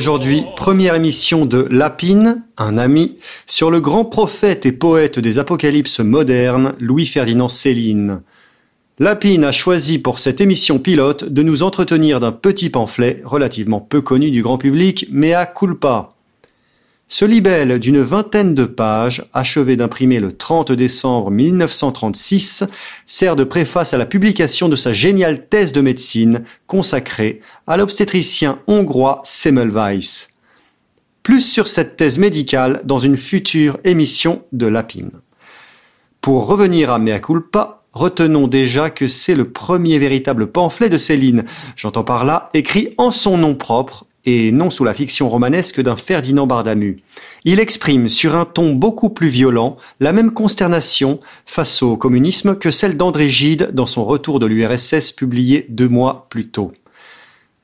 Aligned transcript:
Aujourd'hui, 0.00 0.44
première 0.56 0.94
émission 0.94 1.44
de 1.44 1.66
Lapine, 1.70 2.42
un 2.56 2.78
ami, 2.78 3.18
sur 3.46 3.70
le 3.70 3.82
grand 3.82 4.06
prophète 4.06 4.64
et 4.64 4.72
poète 4.72 5.18
des 5.18 5.36
apocalypses 5.36 6.00
modernes, 6.00 6.72
Louis-Ferdinand 6.80 7.50
Céline. 7.50 8.22
Lapine 8.98 9.44
a 9.44 9.52
choisi 9.52 9.98
pour 9.98 10.18
cette 10.18 10.40
émission 10.40 10.78
pilote 10.78 11.24
de 11.24 11.42
nous 11.42 11.62
entretenir 11.62 12.18
d'un 12.18 12.32
petit 12.32 12.70
pamphlet 12.70 13.20
relativement 13.26 13.80
peu 13.80 14.00
connu 14.00 14.30
du 14.30 14.42
grand 14.42 14.56
public, 14.56 15.06
mais 15.10 15.34
à 15.34 15.44
culpa. 15.44 16.14
Ce 17.12 17.24
libelle 17.24 17.80
d'une 17.80 18.00
vingtaine 18.02 18.54
de 18.54 18.64
pages, 18.64 19.24
achevé 19.34 19.74
d'imprimer 19.74 20.20
le 20.20 20.32
30 20.32 20.70
décembre 20.70 21.32
1936, 21.32 22.62
sert 23.04 23.34
de 23.34 23.42
préface 23.42 23.92
à 23.92 23.98
la 23.98 24.06
publication 24.06 24.68
de 24.68 24.76
sa 24.76 24.92
géniale 24.92 25.48
thèse 25.48 25.72
de 25.72 25.80
médecine 25.80 26.44
consacrée 26.68 27.40
à 27.66 27.76
l'obstétricien 27.76 28.60
hongrois 28.68 29.22
Semmelweis. 29.24 30.28
Plus 31.24 31.40
sur 31.40 31.66
cette 31.66 31.96
thèse 31.96 32.18
médicale 32.18 32.80
dans 32.84 33.00
une 33.00 33.16
future 33.16 33.78
émission 33.82 34.44
de 34.52 34.68
Lapine. 34.68 35.10
Pour 36.20 36.46
revenir 36.46 36.92
à 36.92 37.00
Mea 37.00 37.18
culpa, 37.18 37.82
retenons 37.92 38.46
déjà 38.46 38.88
que 38.88 39.08
c'est 39.08 39.34
le 39.34 39.50
premier 39.50 39.98
véritable 39.98 40.46
pamphlet 40.46 40.88
de 40.88 40.96
Céline, 40.96 41.44
j'entends 41.74 42.04
par 42.04 42.24
là 42.24 42.50
écrit 42.54 42.94
en 42.98 43.10
son 43.10 43.36
nom 43.36 43.56
propre 43.56 44.06
et 44.24 44.52
non 44.52 44.70
sous 44.70 44.84
la 44.84 44.94
fiction 44.94 45.28
romanesque 45.28 45.80
d'un 45.80 45.96
Ferdinand 45.96 46.46
Bardamu. 46.46 47.02
Il 47.44 47.60
exprime 47.60 48.08
sur 48.08 48.36
un 48.36 48.44
ton 48.44 48.74
beaucoup 48.74 49.10
plus 49.10 49.28
violent 49.28 49.76
la 49.98 50.12
même 50.12 50.32
consternation 50.32 51.20
face 51.46 51.82
au 51.82 51.96
communisme 51.96 52.56
que 52.56 52.70
celle 52.70 52.96
d'André 52.96 53.30
Gide 53.30 53.70
dans 53.72 53.86
son 53.86 54.04
retour 54.04 54.40
de 54.40 54.46
l'URSS 54.46 55.12
publié 55.12 55.66
deux 55.68 55.88
mois 55.88 56.26
plus 56.30 56.48
tôt. 56.48 56.72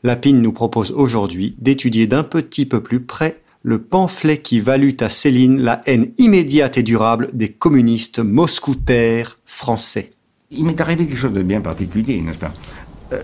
Lapine 0.03 0.41
nous 0.41 0.53
propose 0.53 0.93
aujourd'hui 0.93 1.57
d'étudier 1.59 2.07
d'un 2.07 2.23
petit 2.23 2.67
peu 2.67 2.83
plus 2.83 3.01
près 3.01 3.41
le 3.63 3.83
pamphlet 3.83 4.39
qui 4.39 4.61
valut 4.61 4.97
à 5.01 5.09
Céline 5.09 5.61
la 5.61 5.83
haine 5.87 6.13
immédiate 6.19 6.79
et 6.79 6.85
durable 6.85 7.31
des 7.33 7.51
communistes 7.51 8.21
moscoutaires 8.21 9.41
français. 9.45 10.13
Il 10.53 10.65
m'est 10.65 10.81
arrivé 10.81 11.07
quelque 11.07 11.19
chose 11.19 11.33
de 11.33 11.43
bien 11.43 11.61
particulier, 11.61 12.21
n'est-ce 12.21 12.39
pas? 12.39 12.55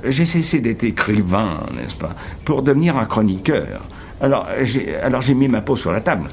J'ai 0.04 0.26
cessé 0.26 0.60
d'être 0.60 0.84
écrivain, 0.84 1.66
n'est-ce 1.74 1.96
pas, 1.96 2.14
pour 2.44 2.62
devenir 2.62 2.96
un 2.96 3.04
chroniqueur. 3.04 3.86
Alors 4.20 4.46
j'ai, 4.62 5.34
mis 5.34 5.48
ma 5.48 5.60
peau 5.60 5.76
sur 5.76 5.92
la 5.92 6.00
table. 6.00 6.30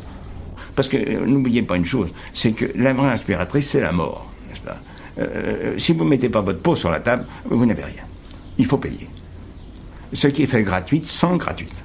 Parce 0.75 0.87
que 0.87 0.97
euh, 0.97 1.25
n'oubliez 1.25 1.63
pas 1.63 1.75
une 1.75 1.85
chose, 1.85 2.09
c'est 2.33 2.51
que 2.51 2.65
la 2.75 2.93
vraie 2.93 3.09
inspiratrice, 3.09 3.69
c'est 3.69 3.81
la 3.81 3.91
mort, 3.91 4.31
n'est-ce 4.47 4.61
pas 4.61 4.77
euh, 5.19 5.73
Si 5.77 5.93
vous 5.93 6.05
ne 6.05 6.09
mettez 6.09 6.29
pas 6.29 6.41
votre 6.41 6.59
peau 6.59 6.75
sur 6.75 6.91
la 6.91 6.99
table, 6.99 7.25
vous 7.49 7.65
n'avez 7.65 7.83
rien. 7.83 8.03
Il 8.57 8.65
faut 8.65 8.77
payer. 8.77 9.09
Ce 10.13 10.27
qui 10.27 10.43
est 10.43 10.47
fait 10.47 10.63
gratuite, 10.63 11.07
sans 11.07 11.35
gratuite. 11.35 11.83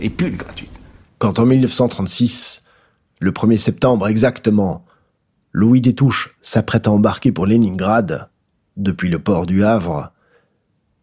Et 0.00 0.10
plus 0.10 0.30
de 0.30 0.36
gratuite. 0.36 0.72
Quand 1.18 1.38
en 1.38 1.46
1936, 1.46 2.64
le 3.20 3.30
1er 3.30 3.58
septembre 3.58 4.08
exactement, 4.08 4.84
Louis 5.52 5.80
Détouche 5.80 6.36
s'apprête 6.42 6.88
à 6.88 6.90
embarquer 6.90 7.30
pour 7.30 7.46
Leningrad, 7.46 8.28
depuis 8.76 9.10
le 9.10 9.18
port 9.18 9.46
du 9.46 9.62
Havre, 9.62 10.13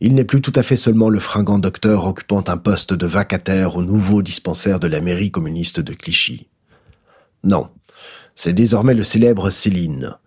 il 0.03 0.15
n'est 0.15 0.25
plus 0.25 0.41
tout 0.41 0.51
à 0.55 0.63
fait 0.63 0.75
seulement 0.75 1.09
le 1.09 1.19
fringant 1.19 1.59
docteur 1.59 2.07
occupant 2.07 2.43
un 2.47 2.57
poste 2.57 2.93
de 2.93 3.05
vacataire 3.05 3.75
au 3.75 3.83
nouveau 3.83 4.23
dispensaire 4.23 4.79
de 4.79 4.87
la 4.87 4.99
mairie 4.99 5.29
communiste 5.29 5.79
de 5.79 5.93
Clichy. 5.93 6.47
Non, 7.43 7.69
c'est 8.35 8.53
désormais 8.53 8.95
le 8.95 9.03
célèbre 9.03 9.51
Céline, 9.51 10.17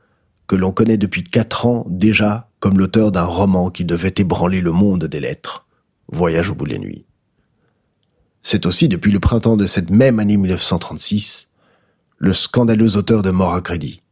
que 0.47 0.55
l'on 0.55 0.71
connaît 0.71 0.97
depuis 0.97 1.25
quatre 1.25 1.67
ans 1.67 1.85
déjà 1.89 2.49
comme 2.61 2.79
l'auteur 2.79 3.11
d'un 3.11 3.25
roman 3.25 3.69
qui 3.69 3.85
devait 3.85 4.15
ébranler 4.17 4.61
le 4.61 4.73
monde 4.73 5.05
des 5.07 5.21
lettres, 5.21 5.67
Voyage 6.09 6.51
au 6.51 6.55
bout 6.55 6.67
de 6.67 6.73
la 6.73 6.79
nuit. 6.79 7.07
C'est 8.43 8.67
aussi 8.67 8.89
depuis 8.89 9.11
le 9.11 9.21
printemps 9.21 9.57
de 9.57 9.67
cette 9.67 9.91
même 9.91 10.21
année 10.21 10.37
1936, 10.37 11.49
le 12.19 12.33
scandaleux 12.33 12.97
auteur 12.97 13.23
de 13.23 13.31
Mort 13.31 13.55
à 13.55 13.61
crédit, 13.61 14.03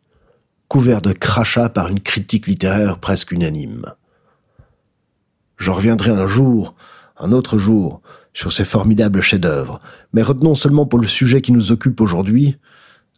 couvert 0.68 1.02
de 1.02 1.12
crachats 1.12 1.68
par 1.68 1.88
une 1.88 2.00
critique 2.00 2.48
littéraire 2.48 2.98
presque 2.98 3.30
unanime. 3.30 3.92
Je 5.62 5.70
reviendrai 5.70 6.10
un 6.10 6.26
jour, 6.26 6.74
un 7.16 7.30
autre 7.30 7.56
jour, 7.56 8.02
sur 8.34 8.52
ces 8.52 8.64
formidables 8.64 9.20
chefs-d'œuvre, 9.20 9.80
mais 10.12 10.20
retenons 10.22 10.56
seulement 10.56 10.86
pour 10.86 10.98
le 10.98 11.06
sujet 11.06 11.40
qui 11.40 11.52
nous 11.52 11.70
occupe 11.70 12.00
aujourd'hui, 12.00 12.56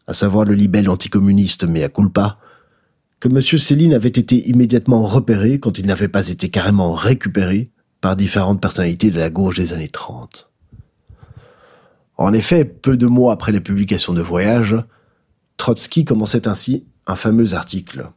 à 0.07 0.13
savoir 0.13 0.45
le 0.45 0.53
libelle 0.53 0.91
anticommuniste 0.91 1.65
à 1.65 1.89
culpa, 1.89 2.37
que 3.19 3.31
M. 3.31 3.41
Céline 3.41 3.95
avait 3.95 4.09
été 4.11 4.47
immédiatement 4.47 5.07
repéré 5.07 5.59
quand 5.59 5.79
il 5.79 5.87
n'avait 5.87 6.09
pas 6.09 6.29
été 6.29 6.51
carrément 6.51 6.93
récupéré 6.93 7.71
par 8.03 8.15
différentes 8.15 8.61
personnalités 8.61 9.11
de 9.11 9.19
la 9.19 9.31
gauche 9.31 9.57
des 9.57 9.73
années 9.73 9.89
30. 9.89 10.51
En 12.19 12.35
effet, 12.35 12.67
peu 12.67 12.99
de 12.99 13.07
mois 13.07 13.33
après 13.33 13.53
la 13.53 13.63
publication 13.63 14.13
de 14.13 14.21
Voyage, 14.21 14.77
Trotsky 15.57 16.05
commençait 16.05 16.47
ainsi 16.47 16.85
un 17.07 17.17
fameux 17.17 17.55
article. 17.55 18.11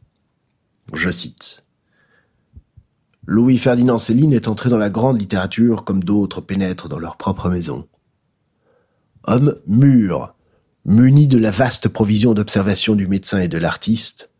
Je 0.92 1.10
cite. 1.10 1.64
Louis-Ferdinand 3.30 3.98
Céline 3.98 4.32
est 4.32 4.48
entré 4.48 4.70
dans 4.70 4.78
la 4.78 4.88
grande 4.88 5.20
littérature 5.20 5.84
comme 5.84 6.02
d'autres 6.02 6.40
pénètrent 6.40 6.88
dans 6.88 6.98
leur 6.98 7.18
propre 7.18 7.50
maison. 7.50 7.86
Homme 9.24 9.54
mûr, 9.66 10.34
muni 10.86 11.28
de 11.28 11.36
la 11.36 11.50
vaste 11.50 11.90
provision 11.90 12.32
d'observation 12.32 12.94
du 12.94 13.06
médecin 13.06 13.40
et 13.40 13.48
de 13.48 13.58
l'artiste, 13.58 14.30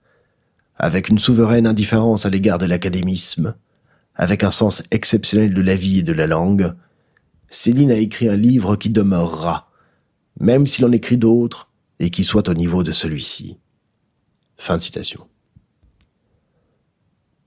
avec 0.74 1.10
une 1.10 1.18
souveraine 1.18 1.66
indifférence 1.66 2.24
à 2.24 2.30
l'égard 2.30 2.56
de 2.56 2.64
l'académisme, 2.64 3.54
avec 4.14 4.42
un 4.42 4.50
sens 4.50 4.82
exceptionnel 4.90 5.52
de 5.52 5.60
la 5.60 5.74
vie 5.74 5.98
et 5.98 6.02
de 6.02 6.14
la 6.14 6.26
langue, 6.26 6.72
Céline 7.50 7.90
a 7.90 7.96
écrit 7.96 8.30
un 8.30 8.36
livre 8.36 8.74
qui 8.76 8.88
demeurera, 8.88 9.70
même 10.40 10.66
s'il 10.66 10.86
en 10.86 10.92
écrit 10.92 11.18
d'autres 11.18 11.68
et 12.00 12.08
qui 12.08 12.24
soit 12.24 12.48
au 12.48 12.54
niveau 12.54 12.82
de 12.82 12.92
celui-ci. 12.92 13.58
Fin 14.56 14.78
de 14.78 14.82
citation. 14.82 15.26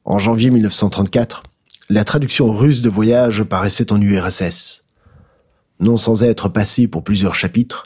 En 0.03 0.17
janvier 0.17 0.49
1934, 0.49 1.43
la 1.89 2.03
traduction 2.03 2.51
russe 2.51 2.81
de 2.81 2.89
Voyage 2.89 3.43
paraissait 3.43 3.91
en 3.91 4.01
URSS, 4.01 4.85
non 5.79 5.97
sans 5.97 6.23
être 6.23 6.49
passée 6.49 6.87
pour 6.87 7.03
plusieurs 7.03 7.35
chapitres 7.35 7.85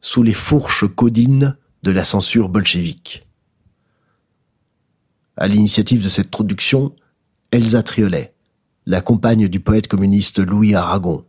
sous 0.00 0.22
les 0.22 0.32
fourches 0.32 0.86
codines 0.88 1.56
de 1.82 1.90
la 1.90 2.04
censure 2.04 2.48
bolchevique. 2.48 3.26
À 5.36 5.48
l'initiative 5.48 6.02
de 6.02 6.08
cette 6.08 6.30
traduction, 6.30 6.94
Elsa 7.50 7.82
Triolet, 7.82 8.32
la 8.86 9.02
compagne 9.02 9.48
du 9.48 9.60
poète 9.60 9.86
communiste 9.86 10.38
Louis 10.38 10.74
Aragon, 10.74 11.26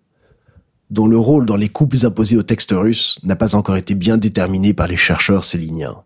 dont 0.89 1.07
le 1.07 1.17
rôle 1.17 1.45
dans 1.45 1.57
les 1.57 1.69
coupes 1.69 1.95
imposées 2.03 2.37
au 2.37 2.43
texte 2.43 2.71
russe 2.71 3.19
n'a 3.23 3.35
pas 3.35 3.55
encore 3.55 3.75
été 3.75 3.95
bien 3.95 4.17
déterminé 4.17 4.73
par 4.73 4.87
les 4.87 4.97
chercheurs 4.97 5.43
céliniens. 5.43 6.03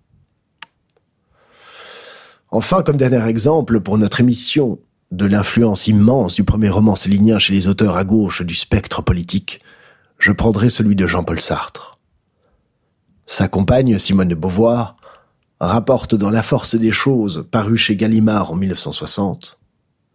Enfin, 2.57 2.83
comme 2.83 2.95
dernier 2.95 3.27
exemple 3.27 3.81
pour 3.81 3.97
notre 3.97 4.21
émission 4.21 4.79
de 5.11 5.25
l'influence 5.25 5.87
immense 5.87 6.35
du 6.35 6.45
premier 6.45 6.69
roman 6.69 6.95
célinien 6.95 7.37
chez 7.37 7.51
les 7.51 7.67
auteurs 7.67 7.97
à 7.97 8.05
gauche 8.05 8.43
du 8.43 8.55
spectre 8.55 9.01
politique, 9.01 9.59
je 10.19 10.31
prendrai 10.31 10.69
celui 10.69 10.95
de 10.95 11.05
Jean-Paul 11.05 11.41
Sartre. 11.41 11.99
Sa 13.25 13.49
compagne, 13.49 13.97
Simone 13.97 14.29
de 14.29 14.35
Beauvoir, 14.35 14.95
rapporte 15.59 16.15
dans 16.15 16.29
La 16.29 16.43
force 16.43 16.75
des 16.75 16.93
choses, 16.93 17.45
paru 17.51 17.75
chez 17.75 17.97
Gallimard 17.97 18.51
en 18.51 18.55
1960, 18.55 19.59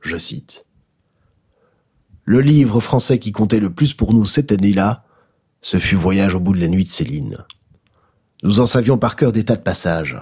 je 0.01 0.17
cite, 0.17 0.65
Le 2.25 2.41
livre 2.41 2.81
français 2.81 3.19
qui 3.19 3.33
comptait 3.33 3.61
le 3.61 3.69
plus 3.69 3.93
pour 3.93 4.15
nous 4.15 4.25
cette 4.25 4.51
année-là, 4.51 5.05
ce 5.61 5.77
fut 5.79 5.95
Voyage 5.95 6.35
au 6.37 6.41
bout 6.41 6.55
de 6.55 6.61
la 6.61 6.69
nuit 6.69 6.85
de 6.85 6.91
Céline. 6.91 7.45
Nous 8.43 8.61
en 8.61 8.67
savions 8.67 8.97
par 8.97 9.17
cœur 9.17 9.31
des 9.31 9.45
tas 9.45 9.57
de 9.57 9.63
passages, 9.63 10.17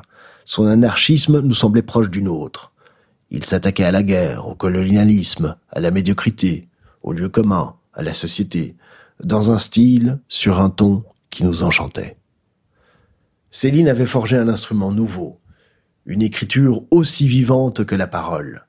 son 0.49 0.67
anarchisme 0.67 1.41
nous 1.41 1.55
semblait 1.55 1.83
proche 1.83 2.09
du 2.09 2.23
nôtre. 2.23 2.73
Il 3.29 3.45
s'attaquait 3.45 3.85
à 3.85 3.91
la 3.91 4.03
guerre, 4.03 4.49
au 4.49 4.55
colonialisme, 4.55 5.57
à 5.69 5.79
la 5.79 5.91
médiocrité, 5.91 6.71
au 7.03 7.13
lieu 7.13 7.29
commun, 7.29 7.77
à 7.93 8.03
la 8.03 8.15
société, 8.15 8.75
dans 9.23 9.51
un 9.51 9.59
style, 9.59 10.21
sur 10.27 10.59
un 10.59 10.71
ton 10.71 11.05
qui 11.29 11.45
nous 11.45 11.65
enchantait. 11.65 12.17
Céline 13.51 13.89
avait 13.89 14.07
forgé 14.07 14.39
un 14.39 14.49
instrument 14.49 14.91
nouveau, 14.91 15.39
une 16.07 16.23
écriture 16.23 16.83
aussi 16.91 17.29
vivante 17.29 17.85
que 17.85 17.95
la 17.95 18.07
parole. 18.07 18.65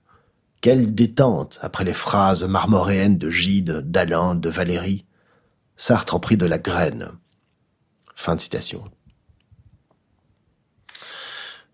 Quelle 0.59 0.93
détente 0.93 1.59
après 1.61 1.85
les 1.85 1.93
phrases 1.93 2.43
marmoréennes 2.43 3.17
de 3.17 3.29
Gide, 3.29 3.83
d'Alain, 3.85 4.35
de 4.35 4.49
Valérie. 4.49 5.05
Sartre 5.77 6.13
en 6.13 6.19
prit 6.19 6.35
de 6.35 6.45
la 6.45 6.57
graine. 6.57 7.07
Fin 8.17 8.35
de 8.35 8.41
citation. 8.41 8.83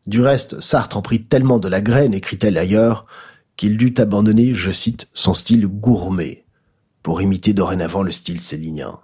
Du 0.07 0.21
reste, 0.21 0.61
Sartre 0.61 0.97
en 0.97 1.01
prit 1.01 1.23
tellement 1.23 1.59
de 1.59 1.67
la 1.67 1.81
graine, 1.81 2.13
écrit-elle 2.13 2.57
ailleurs, 2.57 3.05
qu'il 3.57 3.77
dut 3.77 3.95
abandonner, 3.97 4.53
je 4.53 4.71
cite, 4.71 5.09
son 5.13 5.33
style 5.33 5.67
gourmet, 5.67 6.45
pour 7.01 7.21
imiter 7.21 7.53
dorénavant 7.53 8.03
le 8.03 8.11
style 8.11 8.41
célinien. 8.41 8.99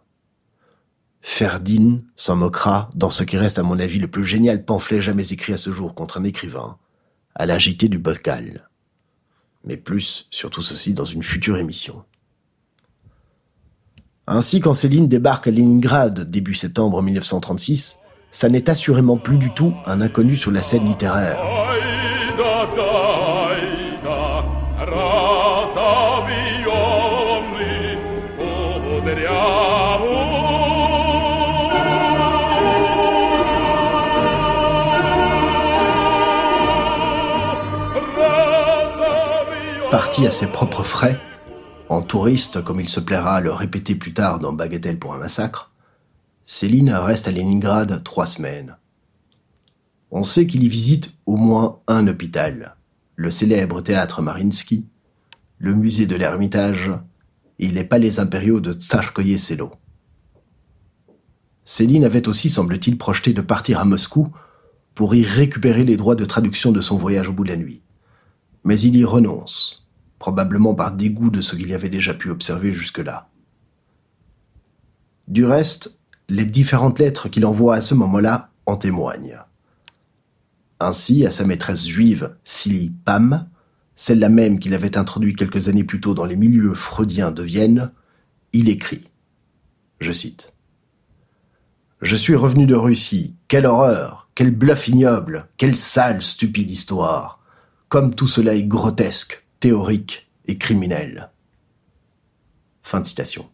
Ferdinand 1.21 2.01
s'en 2.15 2.35
moquera 2.35 2.89
dans 2.95 3.11
ce 3.11 3.23
qui 3.23 3.37
reste 3.37 3.59
à 3.59 3.63
mon 3.63 3.79
avis 3.79 3.99
le 3.99 4.09
plus 4.09 4.25
génial 4.25 4.65
pamphlet 4.65 5.01
jamais 5.01 5.31
écrit 5.31 5.53
à 5.53 5.57
ce 5.57 5.71
jour 5.71 5.93
contre 5.93 6.19
un 6.19 6.23
écrivain, 6.23 6.77
à 7.35 7.45
l'agité 7.45 7.87
du 7.89 7.99
bocal. 7.99 8.69
Mais 9.63 9.77
plus 9.77 10.27
sur 10.31 10.49
tout 10.49 10.63
ceci 10.63 10.93
dans 10.93 11.05
une 11.05 11.23
future 11.23 11.57
émission. 11.57 12.03
Ainsi, 14.27 14.59
quand 14.59 14.73
Céline 14.73 15.07
débarque 15.07 15.47
à 15.47 15.51
Leningrad 15.51 16.29
début 16.29 16.55
septembre 16.55 17.01
1936, 17.01 17.97
ça 18.31 18.49
n'est 18.49 18.69
assurément 18.69 19.17
plus 19.17 19.37
du 19.37 19.51
tout 19.51 19.73
un 19.85 20.01
inconnu 20.01 20.35
sur 20.35 20.51
la 20.51 20.61
scène 20.61 20.85
littéraire. 20.85 21.39
Parti 39.91 40.25
à 40.25 40.31
ses 40.31 40.47
propres 40.47 40.83
frais, 40.83 41.19
en 41.89 42.01
touriste 42.01 42.63
comme 42.63 42.79
il 42.79 42.87
se 42.87 43.01
plaira 43.01 43.35
à 43.35 43.41
le 43.41 43.51
répéter 43.51 43.95
plus 43.95 44.13
tard 44.13 44.39
dans 44.39 44.53
Bagatelle 44.53 44.97
pour 44.97 45.13
un 45.13 45.17
massacre, 45.17 45.70
Céline 46.53 46.91
reste 46.91 47.29
à 47.29 47.31
Leningrad 47.31 48.03
trois 48.03 48.25
semaines. 48.25 48.75
On 50.11 50.23
sait 50.23 50.47
qu'il 50.47 50.65
y 50.65 50.67
visite 50.67 51.15
au 51.25 51.37
moins 51.37 51.79
un 51.87 52.05
hôpital, 52.07 52.75
le 53.15 53.31
célèbre 53.31 53.79
théâtre 53.79 54.21
Marinsky, 54.21 54.85
le 55.59 55.73
musée 55.73 56.07
de 56.07 56.17
l'Ermitage 56.17 56.91
et 57.57 57.67
les 57.67 57.85
palais 57.85 58.19
impériaux 58.19 58.59
de 58.59 58.73
Tsarskoye 58.73 59.39
Selo. 59.39 59.71
Céline 61.63 62.03
avait 62.03 62.27
aussi, 62.27 62.49
semble-t-il, 62.49 62.97
projeté 62.97 63.31
de 63.31 63.39
partir 63.39 63.79
à 63.79 63.85
Moscou 63.85 64.27
pour 64.93 65.15
y 65.15 65.23
récupérer 65.23 65.85
les 65.85 65.95
droits 65.95 66.15
de 66.15 66.25
traduction 66.25 66.73
de 66.73 66.81
son 66.81 66.97
voyage 66.97 67.29
au 67.29 67.33
bout 67.33 67.45
de 67.45 67.51
la 67.51 67.55
nuit. 67.55 67.81
Mais 68.65 68.77
il 68.77 68.97
y 68.97 69.05
renonce, 69.05 69.87
probablement 70.19 70.75
par 70.75 70.91
dégoût 70.91 71.29
de 71.29 71.39
ce 71.39 71.55
qu'il 71.55 71.73
avait 71.73 71.87
déjà 71.87 72.13
pu 72.13 72.29
observer 72.29 72.73
jusque-là. 72.73 73.29
Du 75.29 75.45
reste, 75.45 76.00
les 76.31 76.45
différentes 76.45 76.99
lettres 76.99 77.27
qu'il 77.27 77.45
envoie 77.45 77.75
à 77.75 77.81
ce 77.81 77.93
moment-là 77.93 78.51
en 78.65 78.77
témoignent. 78.77 79.37
Ainsi, 80.79 81.25
à 81.25 81.31
sa 81.31 81.43
maîtresse 81.43 81.85
juive, 81.85 82.37
Silly 82.45 82.89
Pam, 83.03 83.49
celle-là 83.95 84.29
même 84.29 84.57
qu'il 84.57 84.73
avait 84.73 84.97
introduit 84.97 85.35
quelques 85.35 85.67
années 85.67 85.83
plus 85.83 85.99
tôt 85.99 86.13
dans 86.13 86.25
les 86.25 86.37
milieux 86.37 86.73
freudiens 86.73 87.31
de 87.31 87.43
Vienne, 87.43 87.91
il 88.53 88.69
écrit, 88.69 89.03
je 89.99 90.13
cite, 90.13 90.53
Je 92.01 92.15
suis 92.15 92.35
revenu 92.35 92.65
de 92.65 92.75
Russie, 92.75 93.35
quelle 93.49 93.65
horreur, 93.65 94.29
quel 94.33 94.51
bluff 94.51 94.87
ignoble, 94.87 95.49
quelle 95.57 95.77
sale, 95.77 96.21
stupide 96.21 96.71
histoire, 96.71 97.41
comme 97.89 98.15
tout 98.15 98.27
cela 98.29 98.53
est 98.55 98.63
grotesque, 98.63 99.45
théorique 99.59 100.31
et 100.47 100.57
criminel. 100.57 101.29
Fin 102.83 103.01
de 103.01 103.05
citation. 103.05 103.49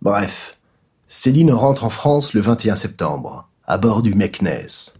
Bref, 0.00 0.59
Céline 1.12 1.50
rentre 1.50 1.82
en 1.82 1.90
France 1.90 2.34
le 2.34 2.40
21 2.40 2.76
septembre, 2.76 3.50
à 3.64 3.78
bord 3.78 4.00
du 4.02 4.14
Meknès. 4.14 4.94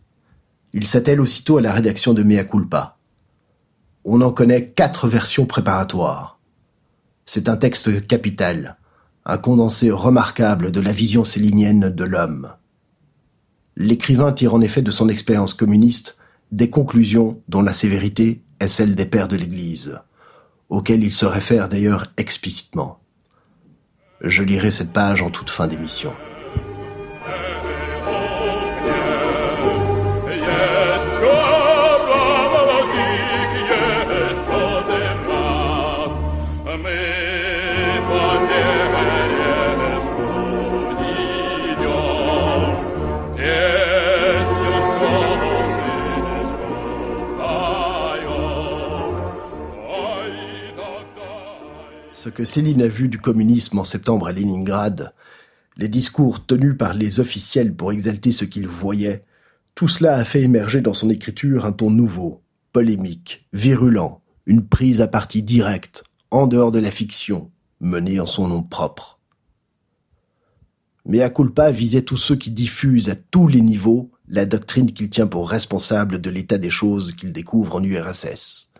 Il 0.73 0.85
s'attelle 0.85 1.21
aussitôt 1.21 1.59
à 1.59 1.62
la 1.62 1.73
rédaction 1.73 2.15
de 2.15 2.25
Mea 2.25 2.43
Culpa. 2.43 2.99
On 4.05 4.21
en 4.21 4.33
connaît 4.33 4.71
quatre 4.71 5.07
versions 5.07 5.47
préparatoires. 5.47 6.41
C'est 7.27 7.49
un 7.49 7.57
texte 7.57 8.09
capital, 8.09 8.77
un 9.25 9.39
condensé 9.39 9.93
remarquable 9.93 10.73
de 10.73 10.81
la 10.81 10.91
vision 10.91 11.23
célinienne 11.23 11.91
de 11.91 12.05
l'homme. 12.05 12.55
L'écrivain 13.77 14.33
tire 14.33 14.55
en 14.55 14.62
effet 14.62 14.83
de 14.83 14.91
son 14.91 15.09
expérience 15.09 15.55
communiste 15.55 16.19
des 16.51 16.71
conclusions 16.71 17.41
dont 17.47 17.62
la 17.62 17.73
sévérité 17.73 18.43
est 18.59 18.67
celle 18.67 18.97
des 18.97 19.07
pères 19.07 19.29
de 19.29 19.37
l'Église, 19.37 20.01
auxquels 20.71 21.05
il 21.05 21.12
se 21.12 21.25
réfère 21.25 21.69
d'ailleurs 21.69 22.09
explicitement. 22.17 23.00
Je 24.22 24.43
lirai 24.43 24.70
cette 24.70 24.93
page 24.93 25.22
en 25.22 25.31
toute 25.31 25.49
fin 25.49 25.67
d'émission. 25.67 26.14
Ce 52.22 52.28
que 52.28 52.44
Céline 52.44 52.82
a 52.82 52.87
vu 52.87 53.08
du 53.08 53.17
communisme 53.17 53.78
en 53.78 53.84
septembre 53.84 54.26
à 54.26 54.32
Leningrad, 54.32 55.14
les 55.78 55.88
discours 55.88 56.44
tenus 56.44 56.76
par 56.76 56.93
les 56.93 57.19
officiels 57.19 57.75
pour 57.75 57.93
exalter 57.93 58.31
ce 58.31 58.44
qu'ils 58.44 58.69
voyaient, 58.69 59.25
tout 59.75 59.88
cela 59.88 60.17
a 60.17 60.25
fait 60.25 60.43
émerger 60.43 60.82
dans 60.82 60.93
son 60.93 61.08
écriture 61.08 61.64
un 61.64 61.72
ton 61.72 61.88
nouveau, 61.88 62.43
polémique, 62.75 63.49
virulent, 63.55 64.20
une 64.44 64.67
prise 64.67 65.00
à 65.00 65.08
partie 65.08 65.43
directe, 65.43 66.05
en 66.31 66.46
dehors 66.46 66.72
de 66.72 66.78
la 66.78 66.90
fiction, 66.90 67.50
menée 67.81 68.20
en 68.20 68.26
son 68.26 68.49
nom 68.49 68.62
propre. 68.62 69.19
Mais 71.06 71.26
culpa 71.32 71.70
visait 71.70 72.02
tous 72.02 72.19
ceux 72.19 72.37
qui 72.37 72.50
diffusent 72.50 73.08
à 73.08 73.16
tous 73.16 73.49
les 73.49 73.62
niveaux 73.62 74.11
la 74.28 74.44
doctrine 74.44 74.93
qu'il 74.93 75.08
tient 75.08 75.26
pour 75.26 75.49
responsable 75.49 76.20
de 76.20 76.28
l'état 76.28 76.58
des 76.58 76.69
choses 76.69 77.14
qu'il 77.14 77.32
découvre 77.32 77.76
en 77.76 77.83
URSS, 77.83 78.73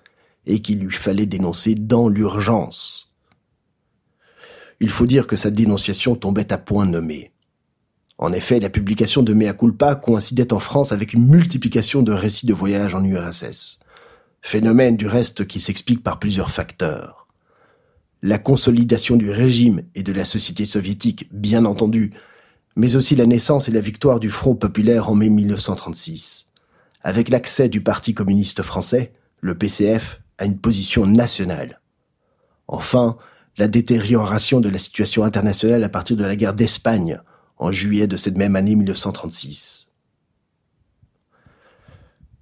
et 0.45 0.61
qu'il 0.61 0.81
lui 0.81 0.95
fallait 0.95 1.25
dénoncer 1.25 1.75
dans 1.75 2.11
l'urgence 2.11 3.10
il 4.81 4.91
faut 4.91 5.07
dire 5.07 5.27
que 5.27 5.37
sa 5.37 5.51
dénonciation 5.51 6.17
tombait 6.17 6.53
à 6.53 6.59
point 6.59 6.87
nommé. 6.87 7.33
En 8.19 8.33
effet, 8.33 8.61
la 8.61 8.69
publication 8.69 9.23
de 9.23 9.33
Mea 9.33 9.55
culpa 9.55 9.95
coïncidait 9.95 10.53
en 10.53 10.59
France 10.59 10.93
avec 10.93 11.15
une 11.15 11.27
multiplication 11.27 12.03
de 12.03 12.13
récits 12.13 12.47
de 12.47 12.53
voyage 12.53 12.95
en 12.95 13.05
URSS. 13.05 13.81
Phénomène 14.43 14.97
du 14.97 15.07
reste 15.07 15.47
qui 15.47 15.61
s'explique 15.61 16.03
par 16.03 16.19
plusieurs 16.19 16.51
facteurs. 16.51 17.27
La 18.23 18.39
consolidation 18.39 19.17
du 19.17 19.31
régime 19.31 19.83
et 19.95 20.03
de 20.03 20.13
la 20.13 20.27
société 20.27 20.67
soviétique, 20.67 21.29
bien 21.33 21.65
entendu, 21.65 22.13
mais 22.77 22.97
aussi 22.97 23.17
la 23.17 23.27
naissance 23.27 23.69
et 23.69 23.73
la 23.73 23.81
victoire 23.81 24.21
du 24.21 24.31
Front 24.31 24.55
populaire 24.55 25.09
en 25.09 25.15
mai 25.15 25.31
1936. 25.31 26.49
Avec 27.03 27.31
l'accès 27.31 27.69
du 27.71 27.81
Parti 27.83 28.13
communiste 28.13 28.63
français, 28.63 29.13
le 29.41 29.57
PCF, 29.57 30.21
à 30.37 30.45
une 30.45 30.59
position 30.59 31.07
nationale. 31.07 31.81
Enfin, 32.69 33.17
la 33.61 33.69
détérioration 33.69 34.59
de 34.61 34.71
la 34.71 34.79
situation 34.79 35.23
internationale 35.23 35.85
à 35.85 35.91
partir 35.91 36.17
de 36.17 36.25
la 36.25 36.35
guerre 36.35 36.55
d'Espagne 36.55 37.21
en 37.59 37.71
juillet 37.71 38.07
de 38.07 38.17
cette 38.17 38.39
même 38.39 38.57
année 38.57 38.75
1936. 38.75 39.91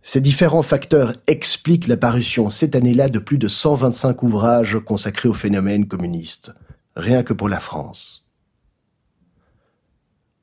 Ces 0.01 0.21
différents 0.21 0.63
facteurs 0.63 1.15
expliquent 1.27 1.89
l'apparition 1.89 2.51
cette 2.51 2.77
année-là 2.77 3.09
de 3.09 3.19
plus 3.19 3.37
de 3.37 3.49
125 3.49 4.23
ouvrages 4.23 4.79
consacrés 4.79 5.29
au 5.29 5.35
phénomène 5.35 5.89
communiste, 5.89 6.55
rien 6.95 7.25
que 7.25 7.33
pour 7.33 7.49
la 7.49 7.59
France. 7.59 8.31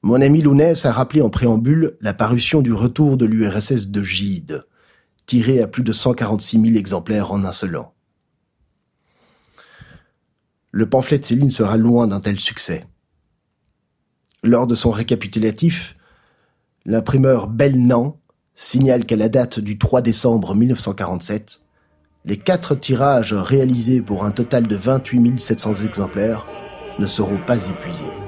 Mon 0.01 0.20
ami 0.20 0.41
Lounès 0.41 0.86
a 0.86 0.91
rappelé 0.91 1.22
en 1.22 1.29
préambule 1.29 1.96
la 2.01 2.13
parution 2.13 2.62
du 2.62 2.74
retour 2.74 3.15
de 3.15 3.25
l'URSS 3.25 3.88
de 3.88 4.03
Gide, 4.03 4.65
tiré 5.25 5.62
à 5.62 5.70
plus 5.70 5.84
de 5.84 5.94
146 5.94 6.60
000 6.60 6.75
exemplaires 6.75 7.32
en 7.32 7.46
un 7.46 7.53
seul 7.53 7.77
an 7.77 7.95
le 10.75 10.89
pamphlet 10.89 11.20
de 11.20 11.24
Céline 11.24 11.51
sera 11.51 11.77
loin 11.77 12.05
d'un 12.05 12.20
tel 12.20 12.38
succès. 12.38 12.86
Lors 14.44 14.67
de 14.67 14.75
son 14.75 14.91
récapitulatif, 14.91 15.96
l'imprimeur 16.86 17.48
Belnan 17.48 18.20
signale 18.55 19.05
qu'à 19.05 19.15
la 19.15 19.29
date 19.29 19.62
du 19.62 19.77
3 19.77 20.01
décembre 20.01 20.53
1947, 20.53 21.62
les 22.25 22.36
quatre 22.38 22.75
tirages 22.75 23.34
réalisés 23.34 24.01
pour 24.01 24.25
un 24.25 24.32
total 24.32 24.67
de 24.67 24.75
28 24.75 25.39
700 25.39 25.75
exemplaires 25.86 26.46
ne 27.00 27.05
seront 27.05 27.39
pas 27.48 27.67
épuisés. 27.67 28.25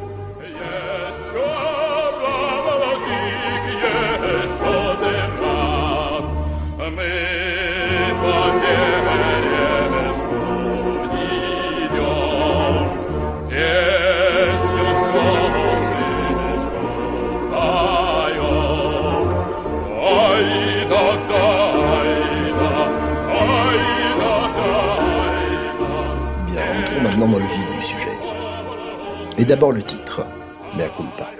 D'abord 29.47 29.71
le 29.71 29.81
titre, 29.81 30.27
mea 30.75 30.89
culpa. 30.89 31.31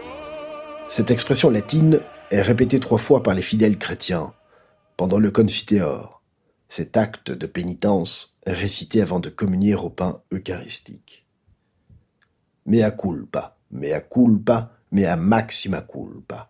Cette 0.88 1.12
expression 1.12 1.50
latine 1.50 2.00
est 2.32 2.42
répétée 2.42 2.80
trois 2.80 3.00
fois 3.00 3.22
par 3.22 3.34
les 3.34 3.42
fidèles 3.42 3.78
chrétiens 3.78 4.34
pendant 4.96 5.20
le 5.20 5.30
confiteor, 5.30 6.24
cet 6.70 6.96
acte 6.96 7.32
de 7.32 7.46
pénitence 7.46 8.40
récité 8.46 9.02
avant 9.02 9.20
de 9.20 9.28
communier 9.28 9.76
au 9.76 9.90
pain 9.90 10.22
eucharistique. 10.32 11.28
Mea 12.66 12.92
culpa, 12.92 13.58
mea 13.72 14.00
culpa, 14.00 14.72
mea 14.94 15.18
maxima 15.18 15.82
culpa. 15.82 16.50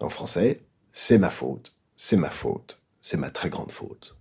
En 0.00 0.08
français, 0.08 0.62
c'est 0.90 1.18
ma 1.18 1.30
faute, 1.30 1.76
c'est 1.94 2.16
ma 2.16 2.30
faute, 2.30 2.82
c'est 3.00 3.16
ma 3.16 3.30
très 3.30 3.48
grande 3.48 3.70
faute. 3.70 4.16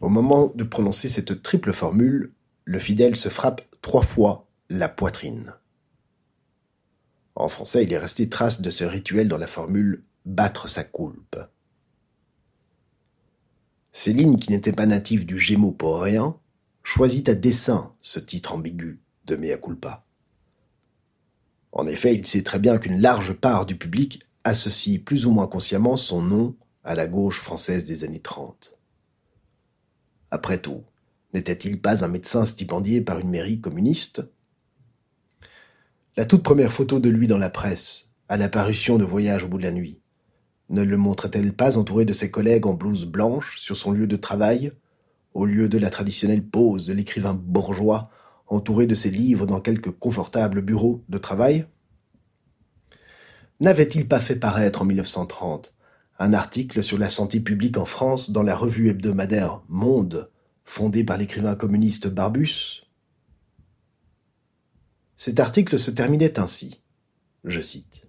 Au 0.00 0.08
moment 0.08 0.50
de 0.52 0.64
prononcer 0.64 1.08
cette 1.08 1.40
triple 1.44 1.72
formule, 1.72 2.32
le 2.64 2.80
fidèle 2.80 3.14
se 3.14 3.28
frappe 3.28 3.62
trois 3.80 4.02
fois 4.02 4.45
la 4.68 4.88
poitrine. 4.88 5.54
En 7.34 7.48
français, 7.48 7.84
il 7.84 7.92
est 7.92 7.98
resté 7.98 8.28
trace 8.28 8.60
de 8.60 8.70
ce 8.70 8.84
rituel 8.84 9.28
dans 9.28 9.36
la 9.36 9.46
formule 9.46 10.04
battre 10.24 10.68
sa 10.68 10.82
coulpe. 10.84 11.36
Céline, 13.92 14.38
qui 14.38 14.50
n'était 14.50 14.72
pas 14.72 14.86
native 14.86 15.24
du 15.24 15.38
Gémeaux 15.38 15.72
poréen, 15.72 16.38
choisit 16.82 17.28
à 17.28 17.34
dessein 17.34 17.94
ce 18.00 18.18
titre 18.18 18.54
ambigu 18.54 19.00
de 19.24 19.36
Mea 19.36 19.56
culpa. 19.56 20.04
En 21.72 21.86
effet, 21.86 22.14
il 22.14 22.26
sait 22.26 22.42
très 22.42 22.58
bien 22.58 22.78
qu'une 22.78 23.00
large 23.00 23.34
part 23.34 23.66
du 23.66 23.76
public 23.76 24.22
associe 24.44 25.02
plus 25.02 25.26
ou 25.26 25.30
moins 25.30 25.46
consciemment 25.46 25.96
son 25.96 26.22
nom 26.22 26.56
à 26.84 26.94
la 26.94 27.06
gauche 27.06 27.40
française 27.40 27.84
des 27.84 28.04
années 28.04 28.20
30. 28.20 28.76
Après 30.30 30.58
tout, 30.58 30.84
n'était-il 31.34 31.80
pas 31.80 32.04
un 32.04 32.08
médecin 32.08 32.46
stipendié 32.46 33.00
par 33.00 33.18
une 33.18 33.30
mairie 33.30 33.60
communiste? 33.60 34.22
La 36.18 36.24
toute 36.24 36.42
première 36.42 36.72
photo 36.72 36.98
de 36.98 37.10
lui 37.10 37.26
dans 37.26 37.36
la 37.36 37.50
presse, 37.50 38.14
à 38.30 38.38
l'apparition 38.38 38.96
de 38.96 39.04
Voyage 39.04 39.44
au 39.44 39.48
bout 39.48 39.58
de 39.58 39.64
la 39.64 39.70
nuit, 39.70 40.00
ne 40.70 40.80
le 40.80 40.96
montrait-elle 40.96 41.52
pas 41.52 41.76
entouré 41.76 42.06
de 42.06 42.14
ses 42.14 42.30
collègues 42.30 42.64
en 42.64 42.72
blouse 42.72 43.04
blanche 43.04 43.58
sur 43.58 43.76
son 43.76 43.92
lieu 43.92 44.06
de 44.06 44.16
travail, 44.16 44.72
au 45.34 45.44
lieu 45.44 45.68
de 45.68 45.76
la 45.76 45.90
traditionnelle 45.90 46.42
pose 46.42 46.86
de 46.86 46.94
l'écrivain 46.94 47.34
bourgeois 47.34 48.08
entouré 48.46 48.86
de 48.86 48.94
ses 48.94 49.10
livres 49.10 49.44
dans 49.44 49.60
quelque 49.60 49.90
confortable 49.90 50.62
bureau 50.62 51.04
de 51.10 51.18
travail? 51.18 51.66
N'avait-il 53.60 54.08
pas 54.08 54.20
fait 54.20 54.36
paraître 54.36 54.80
en 54.80 54.86
1930 54.86 55.74
un 56.18 56.32
article 56.32 56.82
sur 56.82 56.96
la 56.96 57.10
santé 57.10 57.40
publique 57.40 57.76
en 57.76 57.84
France 57.84 58.30
dans 58.30 58.42
la 58.42 58.56
revue 58.56 58.88
hebdomadaire 58.88 59.60
Monde 59.68 60.30
fondé 60.64 61.04
par 61.04 61.18
l'écrivain 61.18 61.56
communiste 61.56 62.08
Barbus? 62.08 62.85
Cet 65.16 65.40
article 65.40 65.78
se 65.78 65.90
terminait 65.90 66.38
ainsi. 66.38 66.82
Je 67.44 67.60
cite. 67.60 68.02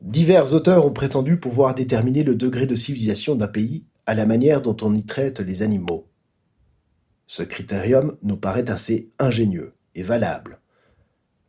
Divers 0.00 0.54
auteurs 0.54 0.86
ont 0.86 0.92
prétendu 0.92 1.38
pouvoir 1.38 1.74
déterminer 1.74 2.22
le 2.22 2.34
degré 2.34 2.66
de 2.66 2.76
civilisation 2.76 3.34
d'un 3.34 3.48
pays 3.48 3.86
à 4.06 4.14
la 4.14 4.26
manière 4.26 4.62
dont 4.62 4.76
on 4.80 4.94
y 4.94 5.04
traite 5.04 5.40
les 5.40 5.62
animaux. 5.62 6.08
Ce 7.26 7.42
critérium 7.42 8.16
nous 8.22 8.36
paraît 8.36 8.70
assez 8.70 9.10
ingénieux 9.18 9.74
et 9.94 10.02
valable, 10.02 10.60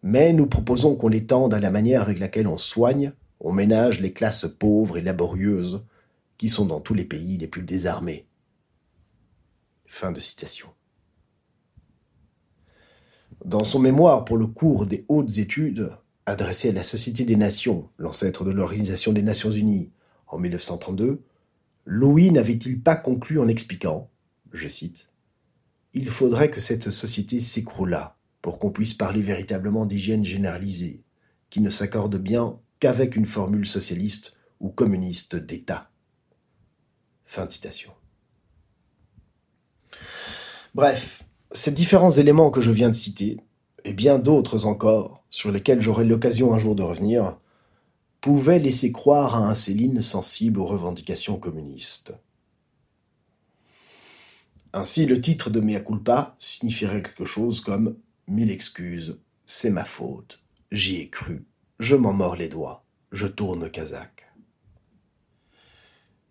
mais 0.02 0.34
nous 0.34 0.48
proposons 0.48 0.96
qu'on 0.96 1.08
l'étende 1.08 1.54
à 1.54 1.60
la 1.60 1.72
manière 1.72 2.02
avec 2.02 2.20
laquelle 2.20 2.48
on 2.48 2.58
soigne, 2.58 3.14
on 3.40 3.54
ménage 3.54 4.02
les 4.02 4.12
classes 4.12 4.48
pauvres 4.48 4.98
et 4.98 5.02
laborieuses 5.02 5.86
qui 6.38 6.50
sont 6.50 6.66
dans 6.66 6.82
tous 6.82 6.96
les 6.96 7.06
pays 7.06 7.38
les 7.38 7.48
plus 7.48 7.64
désarmés. 7.64 8.28
Fin 9.86 10.12
de 10.12 10.20
citation. 10.20 10.70
Dans 13.46 13.64
son 13.64 13.80
mémoire 13.80 14.26
pour 14.26 14.38
le 14.38 14.48
cours 14.48 14.86
des 14.86 15.06
hautes 15.08 15.38
études, 15.38 15.92
adressé 16.26 16.70
à 16.70 16.74
la 16.74 16.84
Société 16.84 17.24
des 17.24 17.38
Nations, 17.38 17.90
l'ancêtre 17.98 18.44
de 18.44 18.52
l'Organisation 18.52 19.14
des 19.14 19.22
Nations 19.22 19.52
Unies, 19.52 19.90
en 20.28 20.38
1932, 20.38 21.24
Louis 21.86 22.32
n'avait-il 22.32 22.82
pas 22.82 22.96
conclu 22.96 23.40
en 23.40 23.48
expliquant, 23.48 24.10
je 24.52 24.68
cite, 24.68 25.10
Il 25.94 26.10
faudrait 26.10 26.52
que 26.52 26.60
cette 26.60 26.92
société 26.92 27.40
s'écroulât 27.40 28.18
pour 28.42 28.60
qu'on 28.60 28.72
puisse 28.72 28.94
parler 28.94 29.22
véritablement 29.22 29.86
d'hygiène 29.86 30.26
généralisée, 30.26 31.02
qui 31.50 31.62
ne 31.62 31.70
s'accorde 31.70 32.18
bien 32.18 32.60
qu'avec 32.80 33.16
une 33.16 33.26
formule 33.26 33.66
socialiste 33.66 34.38
ou 34.60 34.70
communiste 34.70 35.36
d'État. 35.36 35.90
Fin 37.26 37.46
de 37.46 37.52
citation. 37.52 37.92
Bref, 40.76 41.24
ces 41.52 41.72
différents 41.72 42.12
éléments 42.12 42.52
que 42.52 42.62
je 42.62 42.72
viens 42.72 42.90
de 42.90 42.96
citer, 42.96 43.38
et 43.84 43.94
bien 43.94 44.20
d'autres 44.20 44.66
encore, 44.66 45.24
sur 45.30 45.52
lesquels 45.52 45.82
j'aurai 45.82 46.06
l'occasion 46.06 46.54
un 46.54 46.60
jour 46.60 46.76
de 46.76 46.84
revenir, 46.84 47.38
pouvaient 48.22 48.60
laisser 48.60 48.92
croire 48.92 49.36
à 49.36 49.50
un 49.50 49.56
Céline 49.56 50.02
sensible 50.02 50.60
aux 50.60 50.66
revendications 50.66 51.38
communistes. 51.38 52.14
Ainsi, 54.74 55.06
le 55.06 55.20
titre 55.20 55.50
de 55.50 55.60
Mea 55.60 55.80
culpa 55.80 56.36
signifierait 56.38 57.02
quelque 57.02 57.26
chose 57.26 57.62
comme 57.62 57.98
Mille 58.28 58.52
excuses, 58.52 59.20
c'est 59.48 59.72
ma 59.72 59.86
faute, 59.86 60.44
j'y 60.72 60.98
ai 60.98 61.10
cru, 61.10 61.48
je 61.80 61.96
m'en 61.96 62.14
mords 62.14 62.36
les 62.36 62.50
doigts, 62.50 62.86
je 63.12 63.26
tourne 63.26 63.72
Kazakh. 63.72 64.28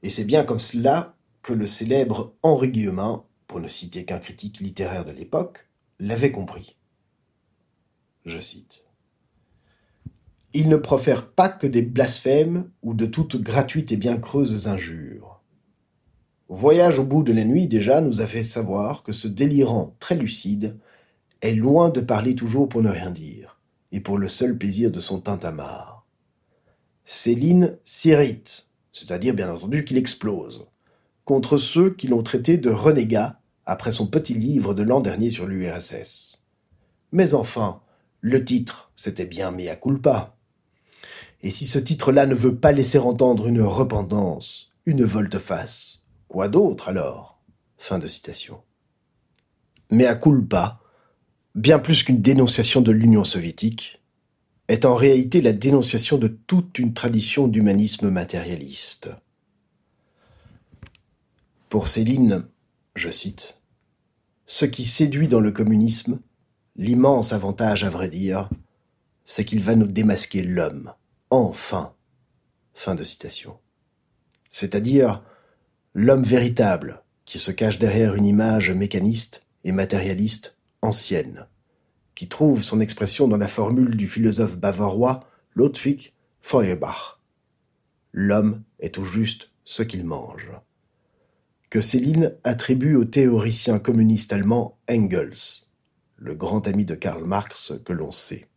Et 0.04 0.10
c'est 0.10 0.24
bien 0.24 0.44
comme 0.44 0.60
cela 0.60 1.16
que 1.42 1.52
le 1.52 1.66
célèbre 1.66 2.34
Henri 2.44 2.68
Guillemin 2.68 3.24
pour 3.48 3.58
ne 3.60 3.66
citer 3.66 4.04
qu'un 4.04 4.18
critique 4.20 4.60
littéraire 4.60 5.04
de 5.04 5.10
l'époque, 5.10 5.68
l'avait 5.98 6.30
compris. 6.30 6.76
Je 8.24 8.38
cite. 8.38 8.84
Il 10.52 10.68
ne 10.68 10.76
profère 10.76 11.32
pas 11.32 11.48
que 11.48 11.66
des 11.66 11.82
blasphèmes 11.82 12.70
ou 12.82 12.94
de 12.94 13.06
toutes 13.06 13.40
gratuites 13.40 13.90
et 13.90 13.96
bien 13.96 14.18
creuses 14.18 14.68
injures. 14.68 15.42
Voyage 16.48 16.98
au 16.98 17.04
bout 17.04 17.22
de 17.22 17.32
la 17.32 17.44
nuit 17.44 17.68
déjà 17.68 18.00
nous 18.00 18.20
a 18.20 18.26
fait 18.26 18.44
savoir 18.44 19.02
que 19.02 19.12
ce 19.12 19.28
délirant 19.28 19.96
très 19.98 20.14
lucide 20.14 20.78
est 21.40 21.54
loin 21.54 21.88
de 21.88 22.00
parler 22.00 22.34
toujours 22.34 22.68
pour 22.68 22.82
ne 22.82 22.90
rien 22.90 23.10
dire, 23.10 23.60
et 23.92 24.00
pour 24.00 24.18
le 24.18 24.28
seul 24.28 24.56
plaisir 24.56 24.90
de 24.90 25.00
son 25.00 25.20
tintamarre. 25.20 26.06
Céline 27.04 27.78
s'irrite, 27.84 28.68
c'est-à-dire 28.92 29.34
bien 29.34 29.52
entendu 29.52 29.84
qu'il 29.84 29.96
explose, 29.96 30.66
contre 31.24 31.58
ceux 31.58 31.94
qui 31.94 32.08
l'ont 32.08 32.22
traité 32.22 32.58
de 32.58 32.70
renégat 32.70 33.37
après 33.68 33.92
son 33.92 34.06
petit 34.06 34.32
livre 34.32 34.72
de 34.72 34.82
l'an 34.82 35.00
dernier 35.00 35.30
sur 35.30 35.46
l'URSS. 35.46 36.42
Mais 37.12 37.34
enfin, 37.34 37.82
le 38.22 38.42
titre, 38.42 38.90
c'était 38.96 39.26
bien 39.26 39.50
mea 39.50 39.76
culpa. 39.76 40.38
Et 41.42 41.50
si 41.50 41.66
ce 41.66 41.78
titre-là 41.78 42.24
ne 42.24 42.34
veut 42.34 42.56
pas 42.56 42.72
laisser 42.72 42.98
entendre 42.98 43.46
une 43.46 43.60
repentance, 43.60 44.72
une 44.86 45.04
volte-face, 45.04 46.02
quoi 46.28 46.48
d'autre 46.48 46.88
alors? 46.88 47.42
Fin 47.76 47.98
de 47.98 48.08
citation. 48.08 48.62
Mea 49.90 50.14
culpa, 50.14 50.80
bien 51.54 51.78
plus 51.78 52.02
qu'une 52.02 52.22
dénonciation 52.22 52.80
de 52.80 52.90
l'Union 52.90 53.24
soviétique, 53.24 54.02
est 54.68 54.86
en 54.86 54.94
réalité 54.94 55.42
la 55.42 55.52
dénonciation 55.52 56.16
de 56.16 56.28
toute 56.28 56.78
une 56.78 56.94
tradition 56.94 57.48
d'humanisme 57.48 58.08
matérialiste. 58.08 59.10
Pour 61.68 61.88
Céline, 61.88 62.46
je 62.94 63.10
cite, 63.10 63.57
ce 64.50 64.64
qui 64.64 64.86
séduit 64.86 65.28
dans 65.28 65.40
le 65.40 65.52
communisme, 65.52 66.20
l'immense 66.74 67.34
avantage 67.34 67.84
à 67.84 67.90
vrai 67.90 68.08
dire, 68.08 68.48
c'est 69.24 69.44
qu'il 69.44 69.62
va 69.62 69.76
nous 69.76 69.86
démasquer 69.86 70.42
l'homme. 70.42 70.94
Enfin. 71.30 71.92
Fin 72.72 72.94
de 72.94 73.04
citation. 73.04 73.58
C'est-à-dire 74.48 75.22
l'homme 75.92 76.22
véritable 76.22 77.02
qui 77.26 77.38
se 77.38 77.50
cache 77.50 77.78
derrière 77.78 78.14
une 78.14 78.24
image 78.24 78.70
mécaniste 78.70 79.42
et 79.64 79.72
matérialiste 79.72 80.56
ancienne, 80.80 81.46
qui 82.14 82.26
trouve 82.26 82.62
son 82.62 82.80
expression 82.80 83.28
dans 83.28 83.36
la 83.36 83.48
formule 83.48 83.96
du 83.96 84.08
philosophe 84.08 84.56
bavarois 84.56 85.28
Ludwig 85.56 86.14
Feuerbach. 86.40 87.20
L'homme 88.12 88.62
est 88.80 88.94
tout 88.94 89.04
juste 89.04 89.50
ce 89.64 89.82
qu'il 89.82 90.06
mange 90.06 90.50
que 91.70 91.80
Céline 91.80 92.34
attribue 92.44 92.94
au 92.94 93.04
théoricien 93.04 93.78
communiste 93.78 94.32
allemand 94.32 94.78
Engels, 94.90 95.66
le 96.16 96.34
grand 96.34 96.66
ami 96.66 96.84
de 96.84 96.94
Karl 96.94 97.24
Marx 97.24 97.74
que 97.84 97.92
l'on 97.92 98.10
sait. 98.10 98.48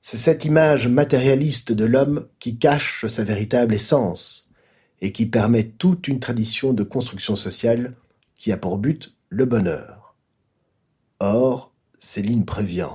C'est 0.00 0.16
cette 0.16 0.44
image 0.44 0.88
matérialiste 0.88 1.72
de 1.72 1.84
l'homme 1.84 2.28
qui 2.38 2.58
cache 2.58 3.06
sa 3.06 3.24
véritable 3.24 3.74
essence 3.74 4.50
et 5.00 5.12
qui 5.12 5.26
permet 5.26 5.64
toute 5.64 6.08
une 6.08 6.20
tradition 6.20 6.72
de 6.72 6.82
construction 6.82 7.36
sociale 7.36 7.94
qui 8.36 8.52
a 8.52 8.56
pour 8.56 8.78
but 8.78 9.16
le 9.28 9.44
bonheur. 9.44 10.14
Or, 11.20 11.72
Céline 11.98 12.44
prévient, 12.44 12.90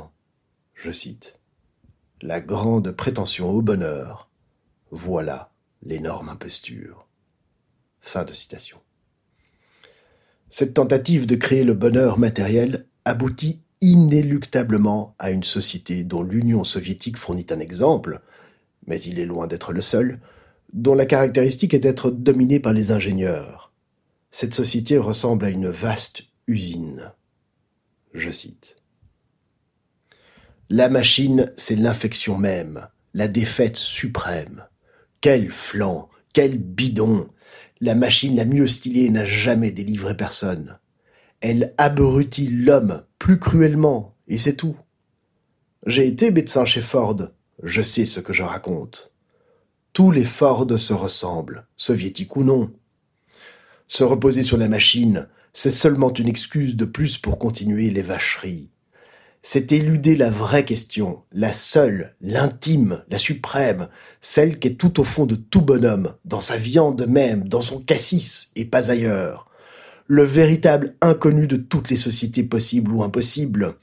je 0.75 0.91
cite, 0.91 1.39
La 2.21 2.41
grande 2.41 2.91
prétention 2.91 3.49
au 3.49 3.61
bonheur, 3.61 4.29
voilà 4.91 5.51
l'énorme 5.81 6.29
imposture. 6.29 7.08
Fin 8.01 8.23
de 8.23 8.33
citation. 8.33 8.77
Cette 10.49 10.73
tentative 10.73 11.25
de 11.25 11.35
créer 11.35 11.63
le 11.63 11.73
bonheur 11.73 12.17
matériel 12.17 12.85
aboutit 13.05 13.61
inéluctablement 13.81 15.15
à 15.19 15.31
une 15.31 15.43
société 15.43 16.03
dont 16.03 16.23
l'Union 16.23 16.63
soviétique 16.63 17.17
fournit 17.17 17.45
un 17.51 17.59
exemple, 17.59 18.21
mais 18.87 18.99
il 19.01 19.19
est 19.19 19.25
loin 19.25 19.47
d'être 19.47 19.71
le 19.71 19.81
seul, 19.81 20.19
dont 20.73 20.95
la 20.95 21.05
caractéristique 21.05 21.73
est 21.73 21.79
d'être 21.79 22.11
dominée 22.11 22.59
par 22.59 22.73
les 22.73 22.91
ingénieurs. 22.91 23.71
Cette 24.31 24.53
société 24.53 24.97
ressemble 24.97 25.45
à 25.45 25.49
une 25.49 25.69
vaste 25.69 26.23
usine. 26.47 27.11
Je 28.13 28.29
cite. 28.29 28.75
La 30.69 30.89
machine, 30.89 31.51
c'est 31.55 31.75
l'infection 31.75 32.37
même, 32.37 32.87
la 33.13 33.27
défaite 33.27 33.77
suprême. 33.77 34.65
Quel 35.21 35.49
flanc, 35.51 36.09
quel 36.33 36.57
bidon. 36.57 37.27
La 37.81 37.95
machine 37.95 38.35
la 38.35 38.45
mieux 38.45 38.67
stylée 38.67 39.09
n'a 39.09 39.23
jamais 39.23 39.71
délivré 39.71 40.15
personne. 40.15 40.77
Elle 41.39 41.73
abrutit 41.77 42.49
l'homme 42.49 43.03
plus 43.17 43.39
cruellement, 43.39 44.15
et 44.27 44.37
c'est 44.37 44.55
tout. 44.55 44.75
J'ai 45.85 46.07
été 46.07 46.31
médecin 46.31 46.65
chez 46.65 46.81
Ford, 46.81 47.29
je 47.63 47.81
sais 47.81 48.05
ce 48.05 48.19
que 48.19 48.33
je 48.33 48.43
raconte. 48.43 49.13
Tous 49.93 50.11
les 50.11 50.25
Ford 50.25 50.67
se 50.77 50.93
ressemblent, 50.93 51.65
soviétiques 51.77 52.35
ou 52.35 52.43
non. 52.43 52.73
Se 53.87 54.03
reposer 54.03 54.43
sur 54.43 54.57
la 54.57 54.67
machine, 54.67 55.27
c'est 55.53 55.71
seulement 55.71 56.13
une 56.13 56.27
excuse 56.27 56.75
de 56.75 56.85
plus 56.85 57.17
pour 57.17 57.39
continuer 57.39 57.89
les 57.89 58.01
vacheries. 58.01 58.69
C'est 59.41 59.71
éluder 59.71 60.17
la 60.17 60.29
vraie 60.29 60.65
question, 60.65 61.23
la 61.31 61.53
seule, 61.53 62.13
l'intime, 62.21 63.03
la 63.09 63.17
suprême, 63.17 63.87
celle 64.19 64.59
qui 64.59 64.67
est 64.67 64.75
tout 64.75 64.99
au 64.99 65.05
fond 65.05 65.25
de 65.25 65.35
tout 65.35 65.61
bonhomme, 65.61 66.13
dans 66.25 66.41
sa 66.41 66.57
viande 66.57 67.05
même, 67.07 67.47
dans 67.47 67.61
son 67.61 67.79
cassis, 67.79 68.51
et 68.57 68.65
pas 68.65 68.91
ailleurs. 68.91 69.49
Le 70.07 70.23
véritable 70.23 70.95
inconnu 71.01 71.47
de 71.47 71.55
toutes 71.55 71.89
les 71.89 71.97
sociétés 71.97 72.43
possibles 72.43 72.91
ou 72.91 73.01
impossibles. 73.01 73.75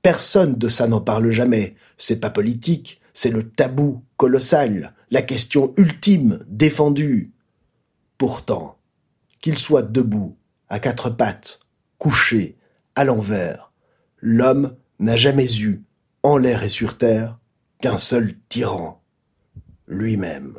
Personne 0.00 0.54
de 0.54 0.68
ça 0.68 0.88
n'en 0.88 1.00
parle 1.00 1.30
jamais. 1.30 1.74
C'est 1.98 2.20
pas 2.20 2.30
politique, 2.30 3.00
c'est 3.12 3.30
le 3.30 3.50
tabou 3.50 4.02
colossal, 4.16 4.94
la 5.10 5.22
question 5.22 5.74
ultime, 5.76 6.44
défendue. 6.48 7.32
Pourtant, 8.16 8.78
qu'il 9.42 9.58
soit 9.58 9.82
debout, 9.82 10.36
à 10.68 10.78
quatre 10.78 11.10
pattes, 11.10 11.60
couché, 11.98 12.56
à 12.94 13.04
l'envers, 13.04 13.72
l'homme 14.20 14.74
n'a 14.98 15.16
jamais 15.16 15.60
eu, 15.60 15.82
en 16.22 16.38
l'air 16.38 16.62
et 16.62 16.68
sur 16.68 16.98
terre, 16.98 17.38
qu'un 17.80 17.98
seul 17.98 18.32
tyran, 18.48 19.02
lui-même. 19.86 20.58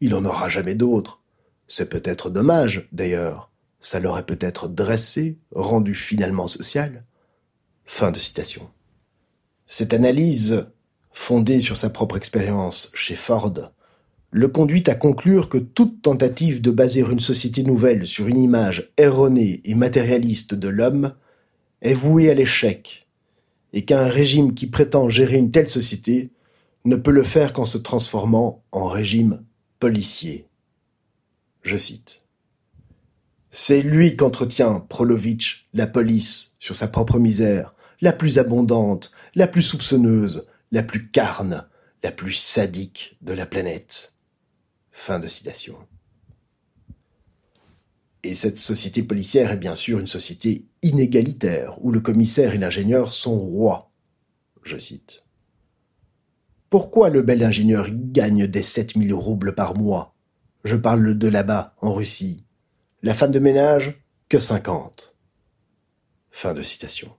Il 0.00 0.14
en 0.14 0.24
aura 0.24 0.48
jamais 0.48 0.74
d'autre. 0.74 1.20
C'est 1.68 1.88
peut-être 1.88 2.30
dommage, 2.30 2.88
d'ailleurs. 2.92 3.50
Ça 3.80 4.00
l'aurait 4.00 4.26
peut-être 4.26 4.68
dressé, 4.68 5.38
rendu 5.52 5.94
finalement 5.94 6.48
social. 6.48 7.04
Fin 7.84 8.10
de 8.10 8.18
citation. 8.18 8.68
Cette 9.66 9.94
analyse, 9.94 10.66
fondée 11.12 11.60
sur 11.60 11.76
sa 11.76 11.90
propre 11.90 12.16
expérience 12.16 12.90
chez 12.94 13.14
Ford, 13.14 13.72
le 14.32 14.48
conduit 14.48 14.84
à 14.86 14.94
conclure 14.94 15.48
que 15.48 15.58
toute 15.58 16.02
tentative 16.02 16.60
de 16.60 16.70
baser 16.70 17.00
une 17.00 17.20
société 17.20 17.62
nouvelle 17.62 18.06
sur 18.06 18.28
une 18.28 18.38
image 18.38 18.92
erronée 18.96 19.60
et 19.64 19.74
matérialiste 19.74 20.54
de 20.54 20.68
l'homme 20.68 21.14
est 21.82 21.94
vouée 21.94 22.30
à 22.30 22.34
l'échec 22.34 22.99
et 23.72 23.84
qu'un 23.84 24.08
régime 24.08 24.54
qui 24.54 24.66
prétend 24.66 25.08
gérer 25.08 25.36
une 25.36 25.50
telle 25.50 25.70
société 25.70 26.30
ne 26.84 26.96
peut 26.96 27.10
le 27.10 27.22
faire 27.22 27.52
qu'en 27.52 27.64
se 27.64 27.78
transformant 27.78 28.62
en 28.72 28.88
régime 28.88 29.44
policier. 29.78 30.46
Je 31.62 31.76
cite. 31.76 32.22
C'est 33.50 33.82
lui 33.82 34.16
qu'entretient 34.16 34.80
Prolovitch 34.80 35.68
la 35.74 35.86
police 35.86 36.54
sur 36.60 36.76
sa 36.76 36.88
propre 36.88 37.18
misère, 37.18 37.74
la 38.00 38.12
plus 38.12 38.38
abondante, 38.38 39.12
la 39.34 39.46
plus 39.46 39.62
soupçonneuse, 39.62 40.46
la 40.70 40.82
plus 40.82 41.10
carne, 41.10 41.66
la 42.02 42.12
plus 42.12 42.34
sadique 42.34 43.16
de 43.22 43.32
la 43.32 43.46
planète. 43.46 44.14
Fin 44.92 45.18
de 45.18 45.28
citation. 45.28 45.76
Et 48.22 48.34
cette 48.34 48.58
société 48.58 49.02
policière 49.02 49.50
est 49.50 49.56
bien 49.56 49.74
sûr 49.74 49.98
une 49.98 50.06
société 50.06 50.66
inégalitaire, 50.82 51.82
où 51.82 51.90
le 51.90 52.00
commissaire 52.00 52.54
et 52.54 52.58
l'ingénieur 52.58 53.12
sont 53.12 53.38
rois. 53.38 53.90
Je 54.62 54.76
cite. 54.76 55.24
Pourquoi 56.68 57.08
le 57.08 57.22
bel 57.22 57.42
ingénieur 57.42 57.88
gagne 57.90 58.46
des 58.46 58.62
7000 58.62 59.12
roubles 59.14 59.54
par 59.54 59.76
mois? 59.76 60.14
Je 60.64 60.76
parle 60.76 61.16
de 61.16 61.28
là-bas, 61.28 61.74
en 61.80 61.94
Russie. 61.94 62.44
La 63.02 63.14
femme 63.14 63.32
de 63.32 63.38
ménage, 63.38 64.04
que 64.28 64.38
50. 64.38 65.16
Fin 66.30 66.54
de 66.54 66.62
citation. 66.62 67.12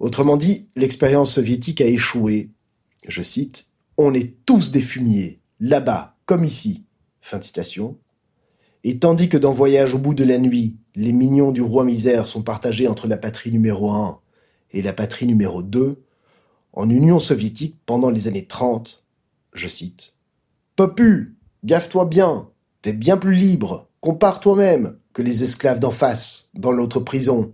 Autrement 0.00 0.36
dit, 0.36 0.68
l'expérience 0.76 1.32
soviétique 1.32 1.80
a 1.80 1.86
échoué. 1.86 2.50
Je 3.08 3.22
cite, 3.22 3.68
On 3.96 4.12
est 4.12 4.44
tous 4.44 4.72
des 4.72 4.82
fumiers, 4.82 5.40
là-bas, 5.60 6.16
comme 6.26 6.44
ici. 6.44 6.84
Fin 7.20 7.38
de 7.38 7.44
citation. 7.44 7.96
Et 8.84 8.98
tandis 8.98 9.30
que 9.30 9.38
dans 9.38 9.52
Voyage 9.52 9.94
au 9.94 9.98
bout 9.98 10.12
de 10.12 10.24
la 10.24 10.38
nuit, 10.38 10.76
les 10.94 11.12
mignons 11.12 11.52
du 11.52 11.62
roi 11.62 11.84
misère 11.84 12.26
sont 12.26 12.42
partagés 12.42 12.86
entre 12.86 13.08
la 13.08 13.16
patrie 13.16 13.50
numéro 13.50 13.90
1 13.90 14.20
et 14.72 14.82
la 14.82 14.92
patrie 14.92 15.26
numéro 15.26 15.62
2, 15.62 16.02
en 16.74 16.90
Union 16.90 17.18
soviétique 17.18 17.78
pendant 17.86 18.10
les 18.10 18.28
années 18.28 18.46
30, 18.46 19.02
je 19.54 19.68
cite, 19.68 20.14
Popu, 20.76 21.36
gaffe-toi 21.64 22.04
bien, 22.04 22.50
t'es 22.82 22.92
bien 22.92 23.16
plus 23.16 23.34
libre, 23.34 23.88
compare 24.00 24.40
toi-même 24.40 24.98
que 25.14 25.22
les 25.22 25.44
esclaves 25.44 25.78
d'en 25.78 25.90
face, 25.90 26.50
dans 26.54 26.72
l'autre 26.72 27.00
prison. 27.00 27.52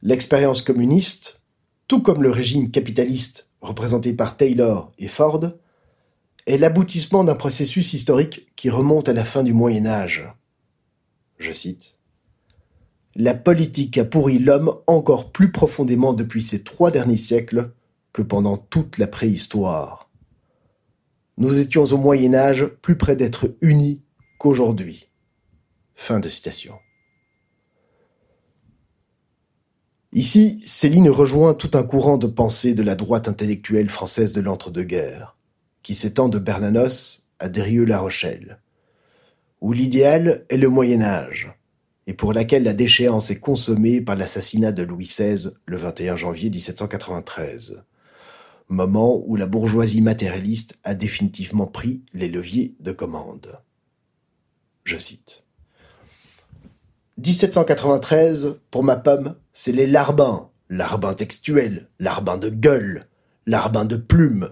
L'expérience 0.00 0.62
communiste, 0.62 1.42
tout 1.86 2.00
comme 2.00 2.22
le 2.22 2.30
régime 2.30 2.70
capitaliste 2.70 3.50
représenté 3.60 4.14
par 4.14 4.36
Taylor 4.36 4.92
et 4.98 5.08
Ford, 5.08 5.50
est 6.46 6.58
l'aboutissement 6.58 7.24
d'un 7.24 7.34
processus 7.34 7.92
historique 7.92 8.46
qui 8.56 8.70
remonte 8.70 9.08
à 9.08 9.12
la 9.12 9.24
fin 9.24 9.42
du 9.42 9.52
Moyen 9.52 9.86
Âge. 9.86 10.28
Je 11.38 11.52
cite. 11.52 11.96
La 13.16 13.34
politique 13.34 13.96
a 13.96 14.04
pourri 14.04 14.38
l'homme 14.38 14.74
encore 14.86 15.32
plus 15.32 15.52
profondément 15.52 16.12
depuis 16.12 16.42
ces 16.42 16.62
trois 16.62 16.90
derniers 16.90 17.16
siècles 17.16 17.72
que 18.12 18.22
pendant 18.22 18.56
toute 18.56 18.98
la 18.98 19.06
préhistoire. 19.06 20.10
Nous 21.38 21.58
étions 21.58 21.84
au 21.84 21.96
Moyen 21.96 22.34
Âge 22.34 22.66
plus 22.82 22.96
près 22.96 23.16
d'être 23.16 23.56
unis 23.60 24.02
qu'aujourd'hui. 24.38 25.08
Fin 25.94 26.20
de 26.20 26.28
citation. 26.28 26.74
Ici, 30.12 30.60
Céline 30.62 31.10
rejoint 31.10 31.54
tout 31.54 31.70
un 31.74 31.82
courant 31.82 32.18
de 32.18 32.28
pensée 32.28 32.74
de 32.74 32.82
la 32.82 32.94
droite 32.94 33.26
intellectuelle 33.26 33.90
française 33.90 34.32
de 34.32 34.40
l'entre-deux-guerres 34.40 35.33
qui 35.84 35.94
s'étend 35.94 36.28
de 36.28 36.40
Bernanos 36.40 37.28
à 37.38 37.48
Derieux-la 37.48 38.00
Rochelle, 38.00 38.58
où 39.60 39.72
l'idéal 39.72 40.44
est 40.48 40.56
le 40.56 40.68
Moyen 40.68 41.02
Âge, 41.02 41.54
et 42.06 42.14
pour 42.14 42.32
laquelle 42.32 42.64
la 42.64 42.72
déchéance 42.72 43.30
est 43.30 43.38
consommée 43.38 44.00
par 44.00 44.16
l'assassinat 44.16 44.72
de 44.72 44.82
Louis 44.82 45.04
XVI 45.04 45.50
le 45.66 45.76
21 45.76 46.16
janvier 46.16 46.50
1793, 46.50 47.84
moment 48.68 49.22
où 49.26 49.36
la 49.36 49.46
bourgeoisie 49.46 50.00
matérialiste 50.00 50.78
a 50.84 50.94
définitivement 50.94 51.66
pris 51.66 52.02
les 52.14 52.28
leviers 52.28 52.74
de 52.80 52.92
commande. 52.92 53.58
Je 54.84 54.96
cite. 54.96 55.44
1793, 57.18 58.56
pour 58.70 58.82
ma 58.84 58.96
pomme, 58.96 59.36
c'est 59.52 59.72
les 59.72 59.86
larbins, 59.86 60.48
larbins 60.70 61.14
textuels, 61.14 61.88
larbins 61.98 62.38
de 62.38 62.48
gueule, 62.48 63.06
larbins 63.46 63.84
de 63.84 63.96
plumes, 63.96 64.50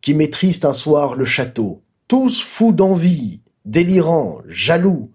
qui 0.00 0.14
maîtrisent 0.14 0.64
un 0.64 0.72
soir 0.72 1.14
le 1.14 1.24
château, 1.24 1.82
tous 2.08 2.42
fous 2.42 2.72
d'envie, 2.72 3.40
délirants, 3.64 4.40
jaloux, 4.48 5.12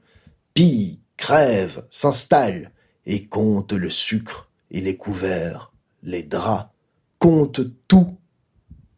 pillent, 0.53 0.99
crèvent, 1.17 1.85
s'installent, 1.89 2.71
et 3.05 3.27
comptent 3.27 3.73
le 3.73 3.89
sucre 3.89 4.49
et 4.71 4.81
les 4.81 4.97
couverts, 4.97 5.71
les 6.03 6.23
draps, 6.23 6.69
comptent 7.19 7.61
tout. 7.87 8.17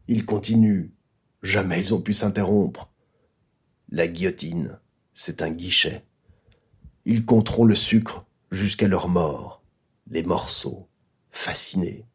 Ils 0.07 0.25
continuent, 0.25 0.91
jamais 1.43 1.81
ils 1.81 1.93
ont 1.93 2.01
pu 2.01 2.13
s'interrompre. 2.13 2.89
La 3.89 4.07
guillotine, 4.07 4.79
c'est 5.13 5.41
un 5.41 5.49
guichet. 5.49 6.05
Ils 7.05 7.25
compteront 7.25 7.65
le 7.65 7.75
sucre 7.75 8.25
jusqu'à 8.51 8.87
leur 8.87 9.07
mort, 9.07 9.61
les 10.09 10.23
morceaux, 10.23 10.87
fascinés. 11.31 12.05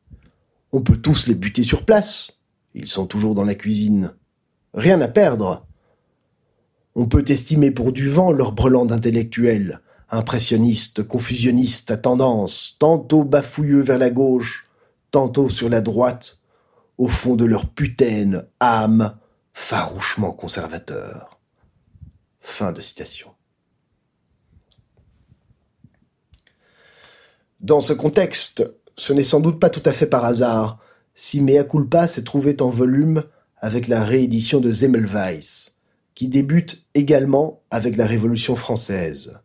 On 0.72 0.82
peut 0.82 0.96
tous 0.96 1.26
les 1.26 1.34
buter 1.34 1.64
sur 1.64 1.84
place, 1.84 2.41
ils 2.74 2.88
sont 2.88 3.06
toujours 3.06 3.34
dans 3.34 3.44
la 3.44 3.54
cuisine. 3.54 4.14
Rien 4.74 5.00
à 5.00 5.08
perdre. 5.08 5.66
On 6.94 7.06
peut 7.06 7.24
estimer 7.28 7.70
pour 7.70 7.92
du 7.92 8.08
vent 8.08 8.32
leur 8.32 8.52
brelan 8.52 8.86
d'intellectuels, 8.86 9.80
impressionnistes, 10.10 11.02
confusionnistes 11.02 11.90
à 11.90 11.96
tendance, 11.96 12.76
tantôt 12.78 13.24
bafouilleux 13.24 13.80
vers 13.80 13.98
la 13.98 14.10
gauche, 14.10 14.68
tantôt 15.10 15.48
sur 15.48 15.68
la 15.68 15.80
droite, 15.80 16.40
au 16.98 17.08
fond 17.08 17.34
de 17.34 17.44
leur 17.44 17.68
putaine 17.68 18.44
âme 18.60 19.16
farouchement 19.52 20.32
conservateur. 20.32 21.38
Fin 22.40 22.72
de 22.72 22.80
citation. 22.80 23.30
Dans 27.60 27.80
ce 27.80 27.92
contexte, 27.92 28.68
ce 28.96 29.12
n'est 29.12 29.24
sans 29.24 29.40
doute 29.40 29.60
pas 29.60 29.70
tout 29.70 29.82
à 29.84 29.92
fait 29.92 30.06
par 30.06 30.24
hasard 30.24 30.78
si 31.24 31.40
Mea 31.40 31.62
culpa 31.62 32.08
s'est 32.08 32.24
trouvé 32.24 32.56
en 32.62 32.70
volume 32.70 33.22
avec 33.56 33.86
la 33.86 34.02
réédition 34.02 34.58
de 34.58 34.72
Zemmelweis, 34.72 35.70
qui 36.16 36.26
débute 36.26 36.84
également 36.94 37.62
avec 37.70 37.96
la 37.96 38.06
Révolution 38.06 38.56
française, 38.56 39.38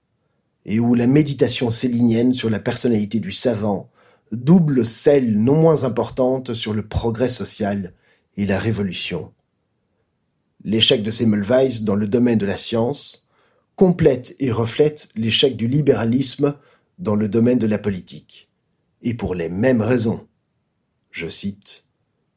et 0.65 0.79
où 0.79 0.95
la 0.95 1.05
méditation 1.05 1.69
célinienne 1.69 2.33
sur 2.33 2.49
la 2.49 2.57
personnalité 2.57 3.19
du 3.19 3.31
savant 3.31 3.91
double 4.31 4.87
celle 4.87 5.37
non 5.37 5.61
moins 5.61 5.83
importante 5.83 6.55
sur 6.55 6.73
le 6.73 6.81
progrès 6.81 7.29
social 7.29 7.93
et 8.37 8.47
la 8.47 8.57
révolution. 8.57 9.31
L'échec 10.63 11.03
de 11.03 11.11
Semmelweis 11.11 11.83
dans 11.83 11.93
le 11.93 12.07
domaine 12.07 12.39
de 12.39 12.47
la 12.47 12.57
science 12.57 13.27
complète 13.75 14.35
et 14.39 14.51
reflète 14.51 15.09
l'échec 15.15 15.55
du 15.55 15.67
libéralisme 15.67 16.55
dans 16.97 17.15
le 17.15 17.29
domaine 17.29 17.59
de 17.59 17.67
la 17.67 17.77
politique, 17.77 18.49
et 19.03 19.13
pour 19.13 19.35
les 19.35 19.47
mêmes 19.47 19.83
raisons. 19.83 20.25
Je 21.17 21.30
cite 21.30 21.88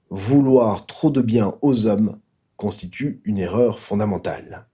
Vouloir 0.09 0.87
trop 0.87 1.11
de 1.11 1.21
bien 1.21 1.53
aux 1.61 1.85
hommes 1.85 2.19
constitue 2.57 3.21
une 3.27 3.37
erreur 3.37 3.79
fondamentale. 3.79 4.65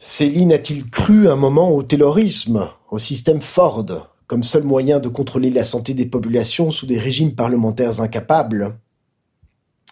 Céline 0.00 0.52
a-t-il 0.52 0.90
cru 0.90 1.28
un 1.28 1.36
moment 1.36 1.70
au 1.70 1.84
taylorisme, 1.84 2.68
au 2.90 2.98
système 2.98 3.40
Ford, 3.40 4.10
comme 4.26 4.42
seul 4.42 4.64
moyen 4.64 4.98
de 4.98 5.08
contrôler 5.08 5.50
la 5.50 5.62
santé 5.62 5.94
des 5.94 6.06
populations 6.06 6.72
sous 6.72 6.86
des 6.86 6.98
régimes 6.98 7.36
parlementaires 7.36 8.00
incapables? 8.00 8.76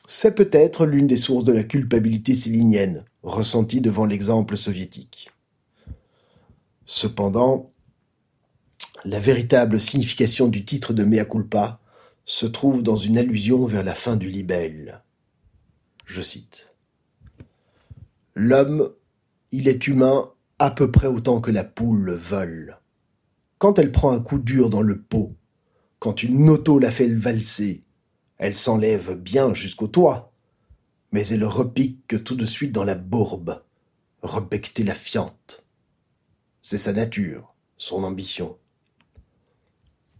C'est 0.09 0.35
peut-être 0.35 0.87
l'une 0.87 1.07
des 1.07 1.19
sources 1.19 1.45
de 1.45 1.53
la 1.53 1.63
culpabilité 1.63 2.35
célinienne, 2.35 3.05
ressentie 3.23 3.81
devant 3.81 4.07
l'exemple 4.07 4.57
soviétique. 4.57 5.31
Cependant, 6.85 7.70
la 9.05 9.19
véritable 9.19 9.81
signification 9.81 10.49
du 10.49 10.65
titre 10.65 10.93
de 10.93 11.05
Mea 11.05 11.25
culpa 11.25 11.81
se 12.25 12.47
trouve 12.47 12.83
dans 12.83 12.97
une 12.97 13.19
allusion 13.19 13.67
vers 13.67 13.83
la 13.83 13.95
fin 13.95 14.17
du 14.17 14.29
libelle. 14.29 15.03
Je 16.05 16.23
cite. 16.23 16.75
L'homme, 18.35 18.93
il 19.53 19.69
est 19.69 19.87
humain 19.87 20.31
à 20.59 20.71
peu 20.71 20.91
près 20.91 21.07
autant 21.07 21.41
que 21.41 21.51
la 21.51 21.65
poule 21.65 22.13
vole. 22.13 22.79
Quand 23.59 23.79
elle 23.79 23.93
prend 23.93 24.13
un 24.13 24.21
coup 24.21 24.39
dur 24.39 24.71
dans 24.71 24.83
le 24.83 25.01
pot, 25.01 25.35
quand 25.99 26.23
une 26.23 26.49
auto 26.49 26.79
la 26.79 26.91
fait 26.91 27.09
valser, 27.09 27.85
elle 28.39 28.55
s'enlève 28.55 29.15
bien 29.15 29.55
jusqu'au 29.55 29.89
toit, 29.89 30.33
mais 31.13 31.27
elle 31.29 31.45
repique 31.45 32.25
tout 32.25 32.37
de 32.37 32.47
suite 32.47 32.73
dans 32.73 32.85
la 32.85 32.95
bourbe, 32.95 33.63
rebecter 34.23 34.83
la 34.83 34.95
fiente. 34.95 35.65
C'est 36.63 36.79
sa 36.79 36.93
nature, 36.93 37.55
son 37.77 38.05
ambition. 38.05 38.57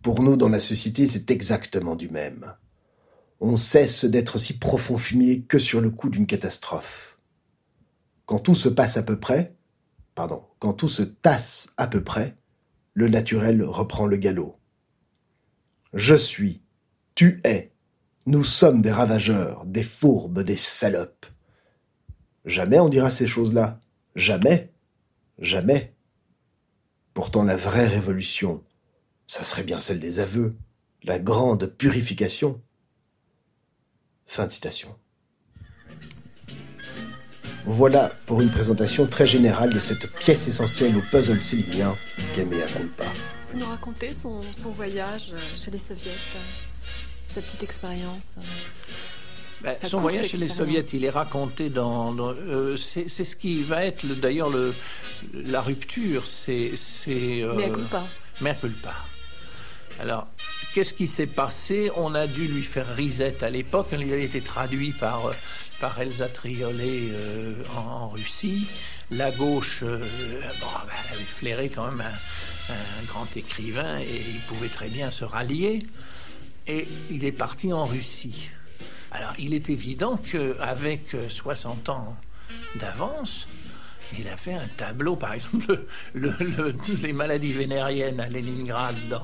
Pour 0.03 0.23
nous, 0.23 0.37
dans 0.37 0.49
la 0.49 0.61
société, 0.61 1.07
c'est 1.07 1.31
exactement 1.31 1.95
du 1.95 2.09
même. 2.09 2.55
On 3.41 3.57
cesse 3.57 4.05
d'être 4.05 4.39
si 4.39 4.59
profond 4.59 4.99
fumier 4.99 5.43
que 5.43 5.59
sur 5.59 5.81
le 5.81 5.91
coup 5.91 6.09
d'une 6.09 6.27
catastrophe. 6.27 7.19
Quand 8.27 8.39
tout 8.39 8.55
se 8.55 8.69
passe 8.69 8.97
à 8.97 9.03
peu 9.03 9.19
près, 9.19 9.57
pardon, 10.15 10.45
quand 10.59 10.73
tout 10.73 10.89
se 10.89 11.03
tasse 11.03 11.75
à 11.77 11.87
peu 11.87 12.03
près, 12.03 12.37
le 12.95 13.09
naturel 13.09 13.63
reprend 13.63 14.07
le 14.07 14.17
galop. 14.17 14.59
Je 15.93 16.15
suis, 16.15 16.63
tu 17.15 17.41
es, 17.45 17.73
nous 18.27 18.45
sommes 18.45 18.83
des 18.83 18.93
ravageurs, 18.93 19.67
des 19.67 19.83
fourbes, 19.83 20.43
des 20.43 20.57
salopes. 20.57 21.27
Jamais 22.45 22.79
on 22.79 22.89
dira 22.89 23.11
ces 23.11 23.27
choses-là. 23.27 23.81
Jamais. 24.15 24.73
Jamais. 25.39 25.95
Pourtant 27.15 27.43
la 27.43 27.57
vraie 27.57 27.87
révolution, 27.87 28.63
ça 29.31 29.45
serait 29.45 29.63
bien 29.63 29.79
celle 29.79 30.01
des 30.01 30.19
aveux, 30.19 30.57
la 31.05 31.21
grande 31.21 31.67
purification. 31.67 32.61
Fin 34.27 34.49
de 34.49 34.51
citation. 34.51 34.97
Voilà 37.65 38.11
pour 38.27 38.41
une 38.41 38.51
présentation 38.51 39.07
très 39.07 39.29
générale 39.29 39.73
de 39.73 39.79
cette 39.79 40.13
pièce 40.15 40.49
essentielle 40.49 40.97
au 40.97 41.03
puzzle 41.13 41.41
célinien 41.41 41.97
qu'est 42.35 42.45
Mea 42.45 42.67
Culpa. 42.77 43.05
Vous 43.53 43.59
nous 43.61 43.67
racontez 43.67 44.13
son, 44.13 44.41
voyage 44.73 45.33
chez 45.55 45.71
les 45.71 45.79
soviets, 45.79 46.11
sa 47.27 47.41
petite 47.41 47.63
expérience 47.63 48.35
ben, 49.63 49.77
son 49.79 50.01
voyage 50.01 50.27
chez 50.27 50.39
les 50.39 50.49
soviets, 50.49 50.81
il 50.93 51.05
est 51.05 51.11
raconté 51.11 51.69
dans. 51.69 52.17
Euh, 52.19 52.77
c'est 52.77 53.07
ce 53.09 53.37
qui 53.37 53.63
va 53.63 53.85
être 53.85 54.07
d'ailleurs 54.07 54.51
la 55.35 55.61
rupture. 55.61 56.27
C'est. 56.27 56.73
Euh, 57.07 57.55
Mea 57.55 57.69
culpa. 57.69 58.07
Mea 58.41 58.55
culpa. 58.55 58.95
Alors, 60.01 60.29
qu'est-ce 60.73 60.95
qui 60.95 61.07
s'est 61.07 61.27
passé? 61.27 61.91
On 61.95 62.15
a 62.15 62.27
dû 62.27 62.49
lui 62.49 62.63
faire 62.63 62.97
risette 62.97 63.43
à 63.43 63.51
l'époque. 63.51 63.89
Il 63.93 64.11
a 64.11 64.17
été 64.17 64.41
traduit 64.41 64.93
par, 64.93 65.27
euh, 65.27 65.33
par 65.79 66.01
Elsa 66.01 66.27
Triolet 66.29 67.09
euh, 67.11 67.63
en, 67.77 68.09
Russie. 68.09 68.67
La 69.11 69.31
gauche, 69.31 69.81
euh, 69.83 69.99
bon, 69.99 70.67
ben, 70.87 70.95
elle 71.05 71.17
avait 71.17 71.25
flairé 71.25 71.69
quand 71.69 71.91
même 71.91 72.01
un, 72.01 72.73
un, 72.73 73.05
grand 73.09 73.37
écrivain 73.37 73.99
et 73.99 74.23
il 74.35 74.41
pouvait 74.49 74.71
très 74.71 74.89
bien 74.89 75.11
se 75.11 75.25
rallier. 75.25 75.83
Et 76.67 76.89
il 77.11 77.27
est 77.27 77.33
parti 77.33 77.71
en 77.71 77.85
Russie. 77.85 78.51
Alors, 79.11 79.35
il 79.39 79.53
est 79.53 79.69
évident 79.69 80.17
qu'avec 80.17 81.15
60 81.29 81.91
ans 81.91 82.17
d'avance, 82.77 83.47
il 84.19 84.27
a 84.29 84.39
fait 84.39 84.55
un 84.55 84.69
tableau, 84.79 85.17
par 85.17 85.35
exemple, 85.35 85.85
les 86.15 87.13
maladies 87.13 87.53
vénériennes 87.53 88.21
à 88.21 88.29
Leningrad 88.31 88.97
dans, 89.11 89.23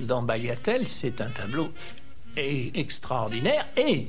dans 0.00 0.22
Bayatel, 0.22 0.86
c'est 0.86 1.20
un 1.20 1.30
tableau 1.30 1.72
extraordinaire. 2.36 3.66
Et 3.76 4.08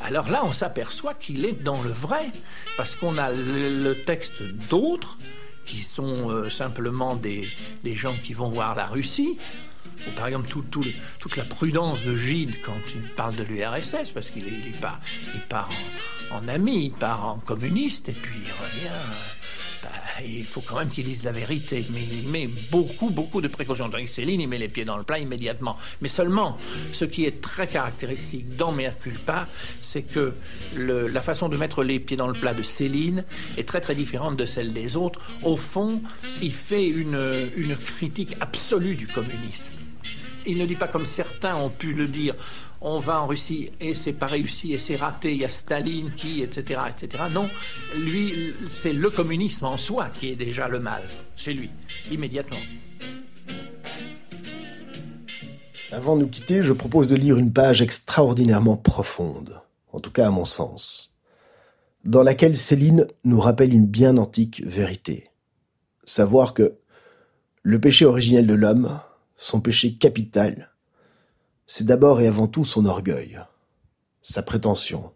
alors 0.00 0.28
là, 0.30 0.42
on 0.44 0.52
s'aperçoit 0.52 1.14
qu'il 1.14 1.44
est 1.44 1.62
dans 1.62 1.82
le 1.82 1.90
vrai, 1.90 2.30
parce 2.76 2.94
qu'on 2.94 3.18
a 3.18 3.30
le, 3.30 3.94
texte 3.94 4.42
d'autres 4.68 5.18
qui 5.66 5.78
sont 5.78 6.30
euh, 6.30 6.48
simplement 6.48 7.14
des, 7.14 7.44
gens 7.84 8.14
qui 8.24 8.32
vont 8.32 8.48
voir 8.48 8.74
la 8.74 8.86
Russie, 8.86 9.38
par 10.16 10.28
exemple 10.28 10.48
toute 10.48 11.36
la 11.36 11.44
prudence 11.44 12.04
de 12.04 12.16
Gide 12.16 12.60
quand 12.62 12.78
il 12.94 13.02
parle 13.14 13.36
de 13.36 13.42
l'URSS, 13.42 14.10
parce 14.12 14.30
qu'il 14.30 14.72
part, 14.80 15.00
il 15.34 15.40
part 15.42 15.68
en, 16.30 16.38
en, 16.38 16.48
ami, 16.48 16.86
il 16.86 16.92
part 16.92 17.26
en 17.26 17.38
communiste, 17.38 18.08
et 18.08 18.12
puis 18.12 18.40
il 18.44 18.52
revient 18.52 18.96
il 20.26 20.44
faut 20.44 20.60
quand 20.60 20.78
même 20.78 20.88
qu'il 20.88 21.04
dise 21.04 21.24
la 21.24 21.32
vérité, 21.32 21.86
mais 21.90 22.02
il 22.02 22.28
met 22.28 22.48
beaucoup, 22.70 23.10
beaucoup 23.10 23.40
de 23.40 23.48
précautions. 23.48 23.88
Donc 23.88 24.08
Céline, 24.08 24.40
il 24.40 24.48
met 24.48 24.58
les 24.58 24.68
pieds 24.68 24.84
dans 24.84 24.96
le 24.96 25.02
plat 25.02 25.18
immédiatement. 25.18 25.76
Mais 26.00 26.08
seulement, 26.08 26.58
ce 26.92 27.04
qui 27.04 27.24
est 27.24 27.40
très 27.40 27.68
caractéristique 27.68 28.56
dans 28.56 28.72
Mea 28.72 28.90
Culpa, 28.90 29.48
c'est 29.80 30.02
que 30.02 30.34
la 30.74 31.22
façon 31.22 31.48
de 31.48 31.56
mettre 31.56 31.82
les 31.82 32.00
pieds 32.00 32.16
dans 32.16 32.28
le 32.28 32.38
plat 32.38 32.54
de 32.54 32.62
Céline 32.62 33.24
est 33.56 33.66
très, 33.66 33.80
très 33.80 33.94
différente 33.94 34.36
de 34.36 34.44
celle 34.44 34.72
des 34.72 34.96
autres. 34.96 35.20
Au 35.42 35.56
fond, 35.56 36.02
il 36.42 36.52
fait 36.52 36.86
une 36.86 37.76
critique 37.76 38.36
absolue 38.40 38.94
du 38.94 39.06
communisme. 39.06 39.72
Il 40.46 40.58
ne 40.58 40.66
dit 40.66 40.76
pas 40.76 40.88
comme 40.88 41.04
certains 41.04 41.56
ont 41.56 41.68
pu 41.68 41.92
le 41.92 42.06
dire 42.06 42.34
on 42.80 42.98
va 42.98 43.22
en 43.22 43.26
Russie 43.26 43.70
et 43.80 43.94
c'est 43.94 44.12
pas 44.12 44.26
réussi 44.26 44.72
et 44.72 44.78
c'est 44.78 44.96
raté, 44.96 45.32
il 45.32 45.40
y 45.40 45.44
a 45.44 45.48
Staline 45.48 46.10
qui, 46.12 46.42
etc., 46.42 46.80
etc. 46.88 47.24
Non, 47.32 47.48
lui, 47.96 48.54
c'est 48.66 48.92
le 48.92 49.10
communisme 49.10 49.64
en 49.64 49.76
soi 49.76 50.08
qui 50.08 50.28
est 50.28 50.36
déjà 50.36 50.68
le 50.68 50.78
mal, 50.78 51.02
chez 51.36 51.54
lui, 51.54 51.70
immédiatement. 52.10 52.58
Avant 55.90 56.16
de 56.16 56.22
nous 56.22 56.28
quitter, 56.28 56.62
je 56.62 56.72
propose 56.72 57.08
de 57.08 57.16
lire 57.16 57.38
une 57.38 57.52
page 57.52 57.80
extraordinairement 57.80 58.76
profonde, 58.76 59.60
en 59.92 60.00
tout 60.00 60.10
cas 60.10 60.26
à 60.26 60.30
mon 60.30 60.44
sens, 60.44 61.14
dans 62.04 62.22
laquelle 62.22 62.56
Céline 62.56 63.06
nous 63.24 63.40
rappelle 63.40 63.72
une 63.72 63.86
bien 63.86 64.18
antique 64.18 64.62
vérité. 64.64 65.28
Savoir 66.04 66.54
que 66.54 66.78
le 67.62 67.80
péché 67.80 68.04
originel 68.04 68.46
de 68.46 68.54
l'homme, 68.54 69.00
son 69.34 69.60
péché 69.60 69.94
capital, 69.94 70.70
c'est 71.70 71.84
d'abord 71.84 72.22
et 72.22 72.26
avant 72.26 72.48
tout 72.48 72.64
son 72.64 72.86
orgueil, 72.86 73.38
sa 74.22 74.42
prétention, 74.42 75.12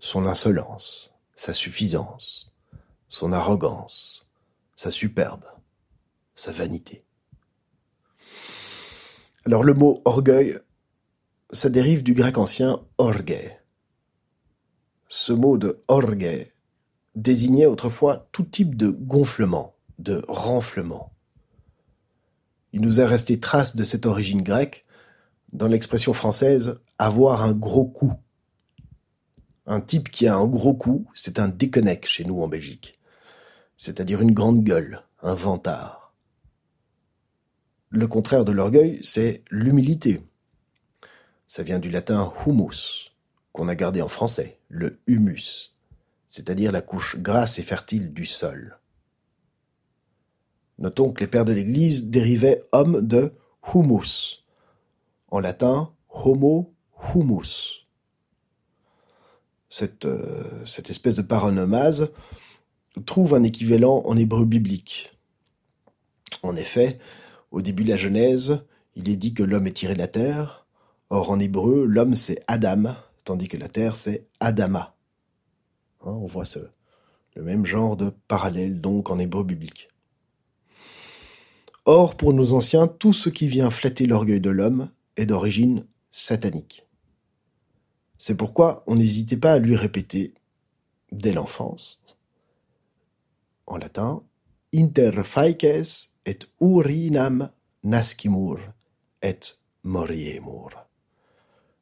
son 0.00 0.26
insolence, 0.26 1.12
sa 1.36 1.52
suffisance, 1.52 2.50
son 3.10 3.32
arrogance, 3.32 4.32
sa 4.76 4.90
superbe, 4.90 5.44
sa 6.34 6.52
vanité. 6.52 7.04
Alors 9.44 9.62
le 9.62 9.74
mot 9.74 10.00
orgueil, 10.06 10.58
ça 11.52 11.68
dérive 11.68 12.02
du 12.02 12.14
grec 12.14 12.38
ancien 12.38 12.80
orge. 12.96 13.52
Ce 15.08 15.34
mot 15.34 15.58
de 15.58 15.84
orge 15.86 16.48
désignait 17.14 17.66
autrefois 17.66 18.26
tout 18.32 18.44
type 18.44 18.74
de 18.74 18.88
gonflement, 18.88 19.74
de 19.98 20.24
renflement. 20.28 21.12
Il 22.72 22.80
nous 22.80 23.00
est 23.00 23.06
resté 23.06 23.38
trace 23.38 23.76
de 23.76 23.84
cette 23.84 24.06
origine 24.06 24.42
grecque 24.42 24.83
dans 25.54 25.68
l'expression 25.68 26.12
française 26.12 26.80
avoir 26.98 27.42
un 27.42 27.52
gros 27.52 27.86
coup. 27.86 28.12
Un 29.66 29.80
type 29.80 30.10
qui 30.10 30.26
a 30.26 30.36
un 30.36 30.46
gros 30.46 30.74
cou, 30.74 31.06
c'est 31.14 31.38
un 31.38 31.48
déconnec 31.48 32.06
chez 32.06 32.24
nous 32.24 32.42
en 32.42 32.48
Belgique. 32.48 32.98
C'est-à-dire 33.76 34.20
une 34.20 34.32
grande 34.32 34.62
gueule, 34.62 35.02
un 35.22 35.34
vantard. 35.34 36.12
Le 37.88 38.06
contraire 38.08 38.44
de 38.44 38.52
l'orgueil, 38.52 38.98
c'est 39.02 39.42
l'humilité. 39.50 40.20
Ça 41.46 41.62
vient 41.62 41.78
du 41.78 41.90
latin 41.90 42.32
humus, 42.44 43.12
qu'on 43.52 43.68
a 43.68 43.76
gardé 43.76 44.02
en 44.02 44.08
français, 44.08 44.58
le 44.68 44.98
humus, 45.06 45.72
c'est-à-dire 46.26 46.72
la 46.72 46.82
couche 46.82 47.16
grasse 47.16 47.60
et 47.60 47.62
fertile 47.62 48.12
du 48.12 48.26
sol. 48.26 48.78
Notons 50.78 51.12
que 51.12 51.20
les 51.20 51.28
pères 51.28 51.44
de 51.44 51.52
l'Église 51.52 52.10
dérivaient 52.10 52.64
homme 52.72 53.06
de 53.06 53.32
humus, 53.72 54.43
en 55.28 55.40
latin 55.40 55.92
homo 56.08 56.74
humus. 57.14 57.86
Cette, 59.68 60.04
euh, 60.04 60.64
cette 60.64 60.90
espèce 60.90 61.16
de 61.16 61.22
paronomase 61.22 62.12
trouve 63.06 63.34
un 63.34 63.42
équivalent 63.42 64.02
en 64.04 64.16
hébreu 64.16 64.44
biblique. 64.44 65.12
En 66.42 66.54
effet, 66.54 66.98
au 67.50 67.60
début 67.60 67.84
de 67.84 67.90
la 67.90 67.96
Genèse, 67.96 68.64
il 68.94 69.08
est 69.08 69.16
dit 69.16 69.34
que 69.34 69.42
l'homme 69.42 69.66
est 69.66 69.72
tiré 69.72 69.94
de 69.94 69.98
la 69.98 70.08
terre. 70.08 70.66
Or, 71.10 71.30
en 71.30 71.40
hébreu, 71.40 71.84
l'homme 71.86 72.14
c'est 72.14 72.42
Adam, 72.46 72.94
tandis 73.24 73.48
que 73.48 73.56
la 73.56 73.68
terre 73.68 73.96
c'est 73.96 74.26
Adama. 74.40 74.94
Hein, 76.02 76.10
on 76.10 76.26
voit 76.26 76.44
le 77.34 77.42
même 77.42 77.66
genre 77.66 77.96
de 77.96 78.10
parallèle 78.28 78.80
donc 78.80 79.10
en 79.10 79.18
hébreu 79.18 79.42
biblique. 79.42 79.88
Or, 81.84 82.16
pour 82.16 82.32
nos 82.32 82.52
anciens, 82.52 82.86
tout 82.86 83.12
ce 83.12 83.28
qui 83.28 83.48
vient 83.48 83.70
flatter 83.70 84.06
l'orgueil 84.06 84.40
de 84.40 84.50
l'homme 84.50 84.90
est 85.16 85.26
d'origine 85.26 85.86
satanique. 86.10 86.86
C'est 88.16 88.36
pourquoi 88.36 88.84
on 88.86 88.96
n'hésitait 88.96 89.36
pas 89.36 89.52
à 89.52 89.58
lui 89.58 89.76
répéter, 89.76 90.34
dès 91.12 91.32
l'enfance, 91.32 92.02
en 93.66 93.76
latin, 93.76 94.22
Inter 94.74 95.22
faeces 95.22 96.14
et 96.26 96.38
urinam 96.60 97.50
nascimur 97.84 98.58
et 99.22 99.38
moriemur. 99.84 100.70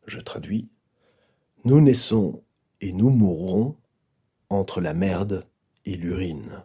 Je 0.07 0.21
traduis, 0.21 0.69
nous 1.65 1.81
naissons 1.81 2.43
et 2.81 2.93
nous 2.93 3.11
mourrons 3.11 3.77
entre 4.51 4.81
la 4.81 4.95
merde 4.95 5.47
et 5.85 5.97
l'urine. 5.97 6.63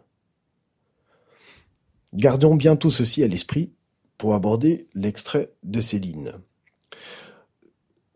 Gardons 2.12 2.56
bien 2.56 2.76
tout 2.76 2.90
ceci 2.90 3.22
à 3.22 3.28
l'esprit 3.28 3.72
pour 4.18 4.34
aborder 4.34 4.88
l'extrait 4.94 5.52
de 5.62 5.80
Céline. 5.80 6.32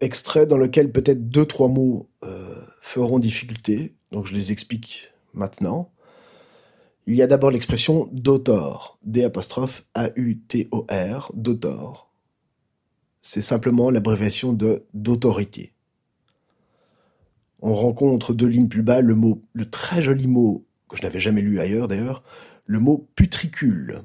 Extrait 0.03 0.47
dans 0.47 0.57
lequel 0.57 0.91
peut-être 0.91 1.29
deux, 1.29 1.47
trois 1.47 1.69
mots 1.69 2.11
euh, 2.25 2.61
feront 2.81 3.21
difficulté, 3.21 3.95
donc 4.11 4.27
je 4.27 4.35
les 4.35 4.51
explique 4.51 5.13
maintenant. 5.33 5.93
Il 7.07 7.15
y 7.15 7.23
a 7.23 7.29
d'abord 7.29 7.53
l'expression 7.53 8.09
d'autor, 8.11 8.99
D 9.05 9.25
A-U-T-O-R, 9.95 11.31
d'autor. 11.35 12.11
C'est 13.21 13.43
simplement 13.43 13.91
l'abréviation 13.91 14.53
de 14.53 14.87
d'autorité. 14.93 15.73
On 17.61 17.77
rencontre 17.77 18.33
deux 18.33 18.49
lignes 18.49 18.69
plus 18.69 18.83
bas 18.83 19.03
le 19.03 19.15
mot, 19.15 19.45
le 19.53 19.71
très 19.71 20.03
joli 20.03 20.27
mot, 20.27 20.67
que 20.89 20.97
je 20.97 21.03
n'avais 21.03 21.21
jamais 21.21 21.43
lu 21.43 21.61
ailleurs 21.61 21.87
d'ailleurs, 21.87 22.25
le 22.67 22.81
mot 22.81 23.09
putricule. 23.15 24.03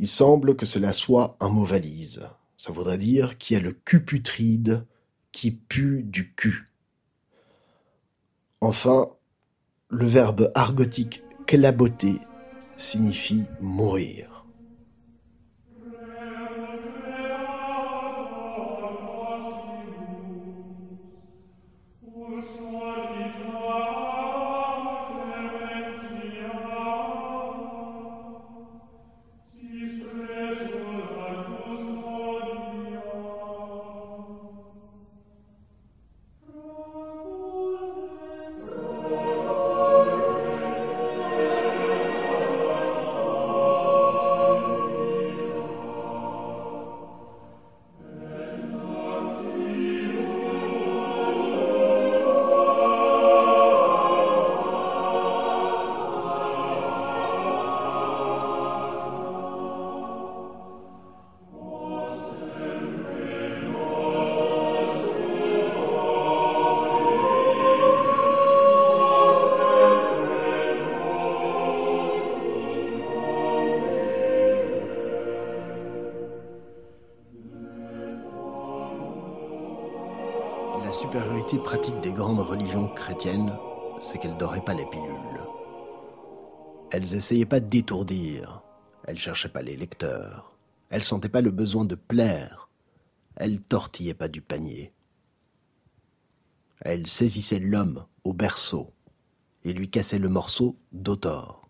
Il 0.00 0.08
semble 0.08 0.56
que 0.56 0.66
cela 0.66 0.92
soit 0.92 1.36
un 1.38 1.50
mot 1.50 1.64
valise. 1.64 2.26
Ça 2.62 2.72
voudrait 2.72 2.96
dire 2.96 3.38
qui 3.38 3.56
a 3.56 3.58
le 3.58 3.72
cul 3.72 4.04
putride, 4.04 4.86
qui 5.32 5.50
pue 5.50 6.04
du 6.04 6.32
cul. 6.32 6.70
Enfin, 8.60 9.08
le 9.88 10.06
verbe 10.06 10.52
argotique 10.54 11.24
claboter 11.44 12.20
signifie 12.76 13.46
mourir. 13.60 14.31
Religions 82.92 82.94
chrétiennes, 82.94 83.52
c'est 84.00 84.18
qu'elles 84.18 84.36
n'auraient 84.36 84.64
pas 84.64 84.74
les 84.74 84.86
pilules. 84.86 85.40
Elles 86.90 87.14
essayaient 87.14 87.46
pas 87.46 87.60
d'étourdir, 87.60 88.62
elles 89.04 89.18
cherchaient 89.18 89.48
pas 89.48 89.62
les 89.62 89.76
lecteurs, 89.76 90.54
elles 90.90 91.04
sentaient 91.04 91.28
pas 91.28 91.40
le 91.40 91.50
besoin 91.50 91.84
de 91.84 91.94
plaire, 91.94 92.68
elles 93.36 93.60
tortillaient 93.60 94.14
pas 94.14 94.28
du 94.28 94.42
panier. 94.42 94.92
Elles 96.80 97.06
saisissaient 97.06 97.60
l'homme 97.60 98.06
au 98.24 98.32
berceau 98.32 98.92
et 99.64 99.72
lui 99.72 99.88
cassaient 99.88 100.18
le 100.18 100.28
morceau 100.28 100.76
d'autor. 100.92 101.68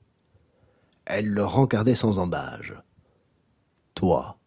Elles 1.04 1.28
le 1.28 1.44
rencardaient 1.44 1.94
sans 1.94 2.18
embâge. 2.18 2.74
Toi, 3.94 4.38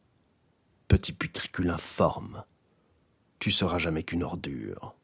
petit 0.88 1.14
putricule 1.14 1.70
informe, 1.70 2.44
tu 3.40 3.52
seras 3.52 3.78
jamais 3.78 4.04
qu'une 4.04 4.24
ordure. 4.24 4.96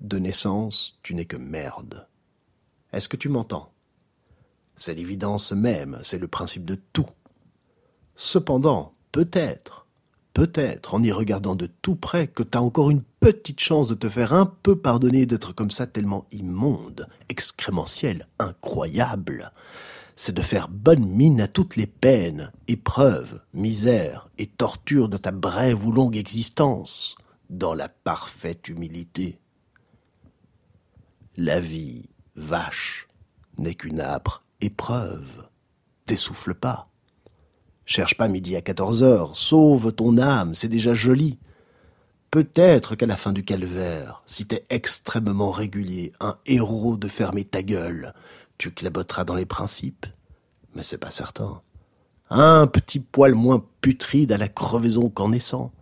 De 0.00 0.18
naissance, 0.18 0.98
tu 1.02 1.14
n'es 1.14 1.26
que 1.26 1.36
merde. 1.36 2.06
Est-ce 2.92 3.08
que 3.08 3.18
tu 3.18 3.28
m'entends? 3.28 3.70
C'est 4.76 4.94
l'évidence 4.94 5.52
même, 5.52 5.98
c'est 6.02 6.18
le 6.18 6.26
principe 6.26 6.64
de 6.64 6.78
tout. 6.94 7.08
Cependant, 8.16 8.94
peut-être, 9.12 9.86
peut-être, 10.32 10.94
en 10.94 11.02
y 11.02 11.12
regardant 11.12 11.54
de 11.54 11.66
tout 11.66 11.96
près, 11.96 12.28
que 12.28 12.42
t'as 12.42 12.60
encore 12.60 12.90
une 12.90 13.02
petite 13.20 13.60
chance 13.60 13.88
de 13.88 13.94
te 13.94 14.08
faire 14.08 14.32
un 14.32 14.46
peu 14.46 14.74
pardonner 14.74 15.26
d'être 15.26 15.52
comme 15.52 15.70
ça 15.70 15.86
tellement 15.86 16.26
immonde, 16.32 17.06
excrémentiel, 17.28 18.26
incroyable. 18.38 19.52
C'est 20.16 20.34
de 20.34 20.42
faire 20.42 20.68
bonne 20.68 21.06
mine 21.06 21.42
à 21.42 21.48
toutes 21.48 21.76
les 21.76 21.86
peines, 21.86 22.52
épreuves, 22.68 23.42
misères 23.52 24.30
et 24.38 24.46
tortures 24.46 25.10
de 25.10 25.18
ta 25.18 25.30
brève 25.30 25.86
ou 25.86 25.92
longue 25.92 26.16
existence 26.16 27.16
dans 27.50 27.74
la 27.74 27.90
parfaite 27.90 28.68
humilité. 28.68 29.39
La 31.36 31.60
vie, 31.60 32.08
vache, 32.34 33.08
n'est 33.56 33.74
qu'une 33.74 34.00
âpre 34.00 34.44
épreuve. 34.60 35.48
T'essouffle 36.04 36.54
pas. 36.54 36.88
Cherche 37.84 38.16
pas 38.16 38.28
midi 38.28 38.56
à 38.56 38.62
quatorze 38.62 39.02
heures, 39.02 39.36
sauve 39.36 39.92
ton 39.92 40.18
âme, 40.18 40.54
c'est 40.54 40.68
déjà 40.68 40.92
joli. 40.92 41.38
Peut-être 42.30 42.94
qu'à 42.96 43.06
la 43.06 43.16
fin 43.16 43.32
du 43.32 43.44
calvaire, 43.44 44.22
si 44.26 44.46
t'es 44.46 44.66
extrêmement 44.70 45.50
régulier, 45.50 46.12
un 46.20 46.36
héros 46.46 46.96
de 46.96 47.08
fermer 47.08 47.44
ta 47.44 47.62
gueule, 47.62 48.12
tu 48.58 48.72
claboteras 48.72 49.24
dans 49.24 49.34
les 49.34 49.46
principes. 49.46 50.06
Mais 50.74 50.82
c'est 50.82 50.98
pas 50.98 51.10
certain. 51.10 51.62
Un 52.28 52.66
petit 52.66 53.00
poil 53.00 53.34
moins 53.34 53.64
putride 53.80 54.32
à 54.32 54.38
la 54.38 54.48
crevaison 54.48 55.10
qu'en 55.10 55.30
naissant 55.30 55.72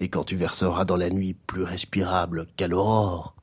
et 0.00 0.08
quand 0.08 0.24
tu 0.24 0.36
verseras 0.36 0.84
dans 0.84 0.96
la 0.96 1.10
nuit 1.10 1.34
plus 1.34 1.62
respirable 1.62 2.46
qu'à 2.56 2.68
l'aurore. 2.68 3.35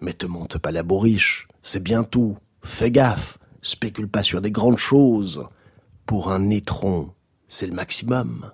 Mais 0.00 0.12
te 0.12 0.26
monte 0.26 0.58
pas 0.58 0.72
la 0.72 0.82
bourriche, 0.82 1.48
c'est 1.62 1.82
bien 1.82 2.04
tout. 2.04 2.36
Fais 2.62 2.90
gaffe, 2.90 3.38
spécule 3.62 4.08
pas 4.08 4.22
sur 4.22 4.40
des 4.40 4.50
grandes 4.50 4.78
choses. 4.78 5.44
Pour 6.04 6.30
un 6.30 6.50
étron, 6.50 7.12
c'est 7.48 7.66
le 7.66 7.74
maximum. 7.74 8.50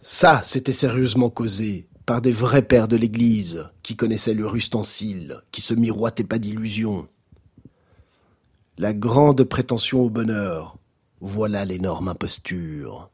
Ça, 0.00 0.42
c'était 0.44 0.72
sérieusement 0.72 1.30
causé 1.30 1.88
par 2.06 2.20
des 2.20 2.32
vrais 2.32 2.62
pères 2.62 2.88
de 2.88 2.96
l'Église 2.96 3.66
qui 3.82 3.96
connaissaient 3.96 4.34
leur 4.34 4.54
ustensile, 4.54 5.42
qui 5.50 5.62
se 5.62 5.74
miroitaient 5.74 6.24
pas 6.24 6.38
d'illusions. 6.38 7.08
La 8.76 8.92
grande 8.92 9.44
prétention 9.44 10.02
au 10.02 10.10
bonheur, 10.10 10.76
voilà 11.20 11.64
l'énorme 11.64 12.08
imposture. 12.08 13.10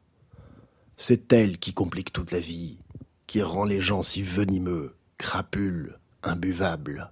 C'est 0.97 1.31
elle 1.31 1.57
qui 1.59 1.73
complique 1.73 2.11
toute 2.11 2.31
la 2.31 2.39
vie, 2.39 2.77
qui 3.25 3.41
rend 3.41 3.63
les 3.63 3.79
gens 3.79 4.01
si 4.01 4.21
venimeux, 4.21 4.95
crapules, 5.21 5.99
imbuvables. 6.23 7.11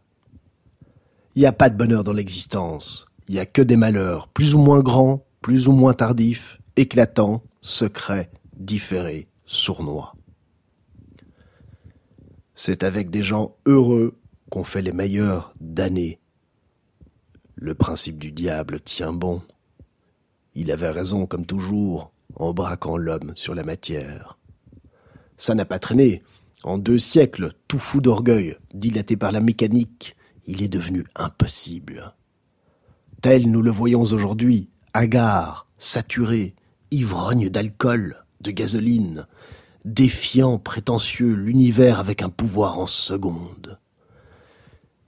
Il 1.36 1.41
n'y 1.41 1.45
a 1.45 1.54
pas 1.54 1.69
de 1.69 1.78
bonheur 1.78 2.04
dans 2.04 2.12
l'existence, 2.12 3.08
il 3.28 3.36
n'y 3.36 3.39
a 3.39 3.45
que 3.45 3.62
des 3.62 3.78
malheurs, 3.78 4.28
plus 4.30 4.56
ou 4.56 4.58
moins 4.58 4.82
grands, 4.82 5.24
plus 5.41 5.67
ou 5.67 5.72
moins 5.72 5.93
tardifs, 5.93 6.60
éclatants, 6.76 7.43
secrets, 7.62 8.32
différés, 8.58 9.28
sournois. 9.45 10.15
C'est 12.56 12.84
avec 12.84 13.12
des 13.12 13.22
gens 13.22 13.56
heureux 13.67 14.17
qu'on 14.50 14.63
fait 14.63 14.82
les 14.82 14.91
meilleures 14.91 15.54
d'années. 15.62 16.19
Le 17.56 17.76
principe 17.76 18.17
du 18.17 18.32
diable 18.32 18.82
tient 18.82 19.13
bon. 19.13 19.43
Il 20.56 20.72
avait 20.72 20.89
raison, 20.89 21.28
comme 21.28 21.45
toujours, 21.45 22.12
en 22.36 22.54
braquant 22.54 22.98
l'homme 22.98 23.34
sur 23.36 23.54
la 23.54 23.63
matière. 23.63 24.39
Ça 25.38 25.54
n'a 25.54 25.65
pas 25.65 25.80
traîné. 25.80 26.24
En 26.63 26.78
deux 26.78 26.98
siècles, 26.98 27.54
tout 27.67 27.80
fou 27.80 28.02
d'orgueil, 28.02 28.58
dilaté 28.74 29.15
par 29.15 29.32
la 29.32 29.39
mécanique, 29.39 30.15
il 30.45 30.62
est 30.62 30.67
devenu 30.67 31.06
impossible. 31.15 32.13
Tel 33.22 33.50
nous 33.50 33.62
le 33.62 33.72
voyons 33.72 34.02
aujourd'hui, 34.02 34.69
hagard, 34.93 35.67
saturé, 35.78 36.56
ivrogne 36.91 37.50
d'alcool, 37.50 38.26
de 38.41 38.52
gasoline, 38.52 39.26
défiant, 39.86 40.60
prétentieux, 40.60 41.34
l'univers 41.34 42.00
avec 42.00 42.22
un 42.22 42.30
pouvoir 42.30 42.80
en 42.80 42.88
seconde. 42.88 43.80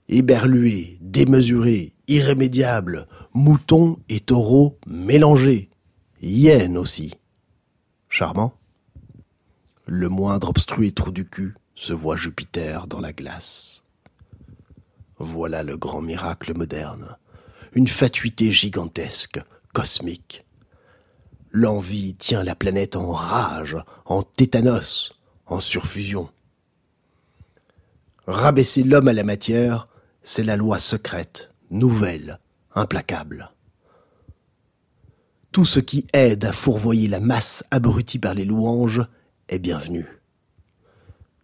Éberlué, 0.08 0.98
démesuré, 1.00 1.94
irrémédiable, 2.08 3.08
mouton 3.34 3.98
et 4.08 4.20
taureau 4.20 4.78
mélangés, 4.86 5.70
hyène 6.22 6.78
aussi. 6.78 7.14
Charmant. 8.08 8.54
Le 9.94 10.08
moindre 10.08 10.48
obstrué 10.48 10.90
trou 10.90 11.10
du 11.10 11.28
cul 11.28 11.54
se 11.74 11.92
voit 11.92 12.16
Jupiter 12.16 12.86
dans 12.86 12.98
la 12.98 13.12
glace. 13.12 13.84
Voilà 15.18 15.62
le 15.62 15.76
grand 15.76 16.00
miracle 16.00 16.56
moderne, 16.56 17.18
une 17.74 17.88
fatuité 17.88 18.50
gigantesque, 18.52 19.38
cosmique, 19.74 20.46
L'envie 21.50 22.14
tient 22.14 22.42
la 22.42 22.54
planète 22.54 22.96
en 22.96 23.12
rage, 23.12 23.76
en 24.06 24.22
tétanos, 24.22 25.12
en 25.44 25.60
surfusion. 25.60 26.30
Rabaisser 28.26 28.84
l'homme 28.84 29.08
à 29.08 29.12
la 29.12 29.24
matière, 29.24 29.88
c'est 30.22 30.42
la 30.42 30.56
loi 30.56 30.78
secrète, 30.78 31.50
nouvelle, 31.70 32.40
implacable. 32.74 33.52
Tout 35.52 35.66
ce 35.66 35.80
qui 35.80 36.06
aide 36.14 36.46
à 36.46 36.52
fourvoyer 36.54 37.08
la 37.08 37.20
masse 37.20 37.62
abrutie 37.70 38.18
par 38.18 38.32
les 38.32 38.46
louanges 38.46 39.06
est 39.48 39.58
bienvenu. 39.58 40.06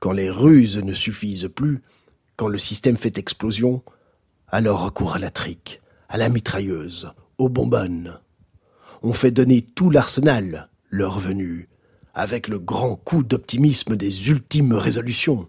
Quand 0.00 0.12
les 0.12 0.30
ruses 0.30 0.78
ne 0.78 0.94
suffisent 0.94 1.50
plus, 1.54 1.82
quand 2.36 2.48
le 2.48 2.58
système 2.58 2.96
fait 2.96 3.18
explosion, 3.18 3.82
alors 4.46 4.84
recours 4.84 5.14
à 5.14 5.18
la 5.18 5.30
trique, 5.30 5.80
à 6.08 6.16
la 6.16 6.28
mitrailleuse, 6.28 7.12
aux 7.38 7.48
bonbonnes 7.48 8.18
ont 9.02 9.12
fait 9.12 9.30
donner 9.30 9.62
tout 9.62 9.90
l'arsenal, 9.90 10.68
leur 10.90 11.18
venue, 11.18 11.68
avec 12.14 12.48
le 12.48 12.58
grand 12.58 12.96
coup 12.96 13.22
d'optimisme 13.22 13.96
des 13.96 14.28
ultimes 14.28 14.72
résolutions. 14.72 15.48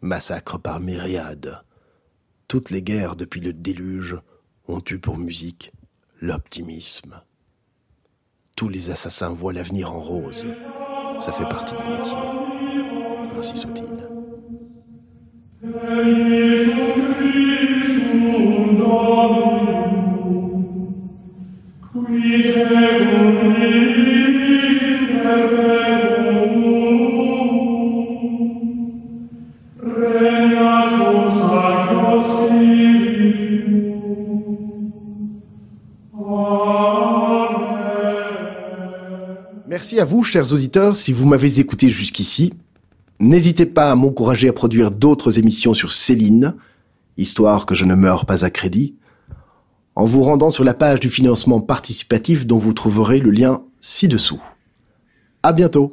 Massacre 0.00 0.58
par 0.58 0.80
myriades. 0.80 1.62
Toutes 2.46 2.70
les 2.70 2.82
guerres 2.82 3.16
depuis 3.16 3.40
le 3.40 3.52
déluge 3.52 4.16
ont 4.68 4.82
eu 4.90 4.98
pour 4.98 5.16
musique 5.16 5.72
l'optimisme. 6.20 7.20
Tous 8.56 8.68
les 8.68 8.90
assassins 8.90 9.32
voient 9.32 9.52
l'avenir 9.52 9.92
en 9.92 10.00
rose. 10.00 10.46
Ça 11.20 11.32
fait 11.32 11.48
partie 11.48 11.74
du 11.76 11.90
métier. 11.90 12.12
Ainsi 13.38 13.56
soit-il. 13.56 13.84
Merci 39.84 40.00
à 40.00 40.06
vous, 40.06 40.24
chers 40.24 40.54
auditeurs, 40.54 40.96
si 40.96 41.12
vous 41.12 41.26
m'avez 41.26 41.60
écouté 41.60 41.90
jusqu'ici. 41.90 42.54
N'hésitez 43.20 43.66
pas 43.66 43.92
à 43.92 43.96
m'encourager 43.96 44.48
à 44.48 44.54
produire 44.54 44.90
d'autres 44.90 45.38
émissions 45.38 45.74
sur 45.74 45.92
Céline, 45.92 46.54
histoire 47.18 47.66
que 47.66 47.74
je 47.74 47.84
ne 47.84 47.94
meure 47.94 48.24
pas 48.24 48.46
à 48.46 48.50
crédit 48.50 48.94
en 49.94 50.06
vous 50.06 50.22
rendant 50.22 50.50
sur 50.50 50.64
la 50.64 50.72
page 50.72 51.00
du 51.00 51.10
financement 51.10 51.60
participatif 51.60 52.46
dont 52.46 52.56
vous 52.56 52.72
trouverez 52.72 53.20
le 53.20 53.30
lien 53.30 53.62
ci-dessous. 53.82 54.40
À 55.42 55.52
bientôt! 55.52 55.92